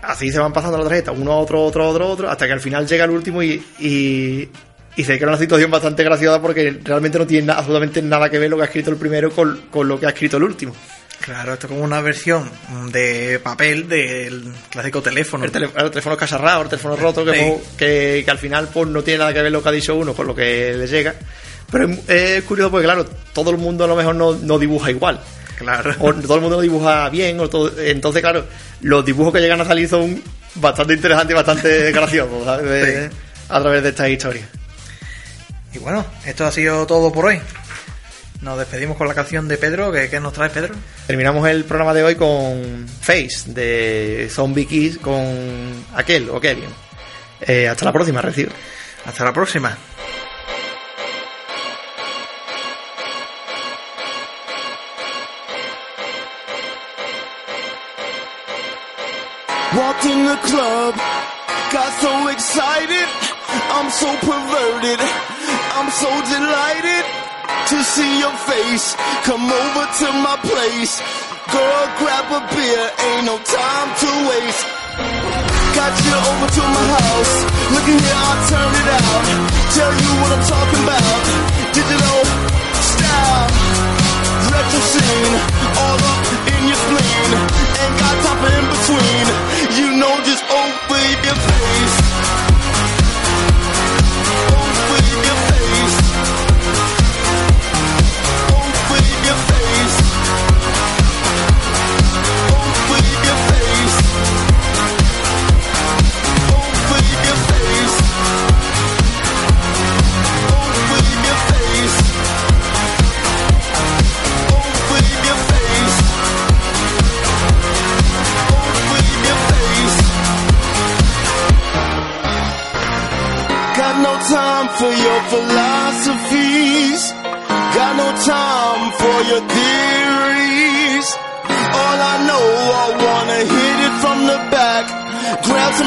Así 0.01 0.31
se 0.31 0.39
van 0.39 0.53
pasando 0.53 0.77
la 0.77 0.83
tarjeta, 0.83 1.11
uno 1.11 1.31
a 1.31 1.37
otro, 1.37 1.63
otro, 1.63 1.87
otro, 1.87 2.07
otro, 2.07 2.29
hasta 2.29 2.45
que 2.45 2.53
al 2.53 2.61
final 2.61 2.87
llega 2.87 3.05
el 3.05 3.11
último 3.11 3.41
y, 3.41 3.63
y, 3.79 4.49
y 4.95 5.03
se 5.03 5.17
crea 5.17 5.29
una 5.29 5.37
situación 5.37 5.71
bastante 5.71 6.03
graciosa 6.03 6.41
porque 6.41 6.79
realmente 6.83 7.17
no 7.17 7.25
tiene 7.25 7.51
absolutamente 7.51 8.01
nada 8.01 8.29
que 8.29 8.37
ver 8.37 8.49
lo 8.49 8.57
que 8.57 8.63
ha 8.63 8.65
escrito 8.65 8.91
el 8.91 8.97
primero 8.97 9.31
con, 9.31 9.61
con 9.71 9.87
lo 9.87 9.99
que 9.99 10.05
ha 10.05 10.09
escrito 10.09 10.37
el 10.37 10.43
último. 10.43 10.73
Claro, 11.21 11.53
esto 11.53 11.65
es 11.67 11.71
como 11.71 11.83
una 11.83 12.01
versión 12.01 12.49
de 12.91 13.39
papel 13.41 13.87
del 13.89 14.53
clásico 14.69 15.01
teléfono. 15.01 15.45
El, 15.45 15.51
tele- 15.51 15.71
el 15.75 15.89
teléfono 15.89 16.15
cacharrado, 16.17 16.61
el 16.63 16.69
teléfono 16.69 16.95
roto, 16.95 17.25
que, 17.25 17.33
Sí. 17.33 17.53
que, 17.77 18.21
que 18.23 18.31
al 18.31 18.37
final 18.37 18.69
pues 18.71 18.87
no 18.89 19.01
tiene 19.03 19.19
nada 19.19 19.33
que 19.33 19.41
ver 19.41 19.51
lo 19.51 19.63
que 19.63 19.69
ha 19.69 19.71
dicho 19.71 19.95
uno 19.95 20.13
con 20.13 20.27
lo 20.27 20.35
que 20.35 20.73
le 20.77 20.85
llega. 20.87 21.15
Pero 21.71 21.89
es, 21.89 22.09
es 22.09 22.43
curioso 22.43 22.69
porque, 22.69 22.85
claro, 22.85 23.05
todo 23.33 23.49
el 23.49 23.57
mundo 23.57 23.85
a 23.85 23.87
lo 23.87 23.95
mejor 23.95 24.13
no, 24.15 24.33
no 24.33 24.59
dibuja 24.59 24.91
igual. 24.91 25.19
Claro. 25.57 25.95
O 25.99 26.13
todo 26.13 26.35
el 26.35 26.41
mundo 26.41 26.57
no 26.57 26.61
dibuja 26.61 27.09
bien. 27.09 27.39
O 27.39 27.49
todo- 27.49 27.71
entonces, 27.79 28.21
claro, 28.21 28.45
los 28.81 29.03
dibujos 29.03 29.33
que 29.33 29.39
llegan 29.39 29.61
a 29.61 29.65
salir 29.65 29.89
son 29.89 30.21
bastante 30.55 30.93
interesantes 30.93 31.31
y 31.31 31.33
bastante 31.35 31.91
graciosos 31.93 32.43
¿sabes? 32.45 32.69
De- 32.69 33.09
Sí. 33.09 33.15
a 33.49 33.61
través 33.61 33.81
de 33.81 33.89
estas 33.89 34.09
historias. 34.09 34.45
Y 35.73 35.79
bueno, 35.79 36.05
esto 36.25 36.45
ha 36.45 36.51
sido 36.51 36.85
todo 36.85 37.11
por 37.11 37.25
hoy. 37.25 37.41
Nos 38.41 38.59
despedimos 38.59 38.97
con 38.97 39.07
la 39.07 39.13
canción 39.13 39.47
de 39.47 39.57
Pedro. 39.57 39.91
¿Qué, 39.91 40.09
qué 40.09 40.19
nos 40.19 40.33
trae 40.33 40.49
Pedro? 40.49 40.75
Terminamos 41.07 41.47
el 41.47 41.63
programa 41.63 41.93
de 41.93 42.03
hoy 42.03 42.15
con 42.15 42.87
Face 43.01 43.43
de 43.47 44.29
Zombie 44.31 44.65
Kiss 44.65 44.97
con 44.99 45.85
aquel 45.95 46.29
o 46.29 46.39
Kevin. 46.39 46.69
Eh, 47.41 47.67
hasta 47.67 47.85
la 47.85 47.93
próxima, 47.93 48.21
recibo. 48.21 48.51
Hasta 49.05 49.23
la 49.23 49.33
próxima. 49.33 49.77
Walked 59.75 60.05
in 60.05 60.25
the 60.25 60.37
club, 60.47 60.95
got 61.71 61.91
so 61.99 62.29
excited. 62.29 63.07
I'm 63.71 63.89
so 63.89 64.07
perverted. 64.19 64.99
I'm 65.75 65.89
so 65.91 66.09
delighted 66.31 67.24
to 67.67 67.83
see 67.83 68.19
your 68.19 68.35
face. 68.45 68.95
Come 69.25 69.49
over 69.49 69.85
to 70.01 70.07
my 70.21 70.37
place. 70.45 71.01
Girl, 71.49 71.85
grab 71.97 72.27
a 72.29 72.41
beer. 72.53 72.85
Ain't 73.09 73.25
no 73.25 73.37
time 73.41 73.89
to 74.01 74.09
waste. 74.29 74.65
Got 75.73 75.93
you 76.05 76.13
over 76.13 76.47
to 76.57 76.61
my 76.61 76.85
house. 76.93 77.33
Look 77.73 77.87
at 77.89 77.97
here, 78.05 78.21
I'll 78.21 78.41
turn 78.53 78.71
it 78.81 78.89
out. 79.01 79.25
Tell 79.73 79.93
you 79.97 80.11
what 80.21 80.29
I'm 80.35 80.45
talking 80.45 80.81
about. 80.85 81.21
Digital 81.73 82.21
style. 82.85 83.49
Retro 84.45 84.81
scene. 84.93 85.35
All 85.81 85.99
up 86.05 86.21
in 86.53 86.61
your 86.69 86.79
spleen. 86.85 87.29
Ain't 87.81 87.95
got 87.97 88.15
time 88.25 88.39
for 88.45 88.51
in 88.53 88.65
between. 88.77 89.25
You 89.73 89.87
know, 89.97 90.13
just 90.21 90.43
open 90.53 91.09
your 91.25 91.39
face. 91.49 92.04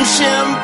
ocean 0.08 0.57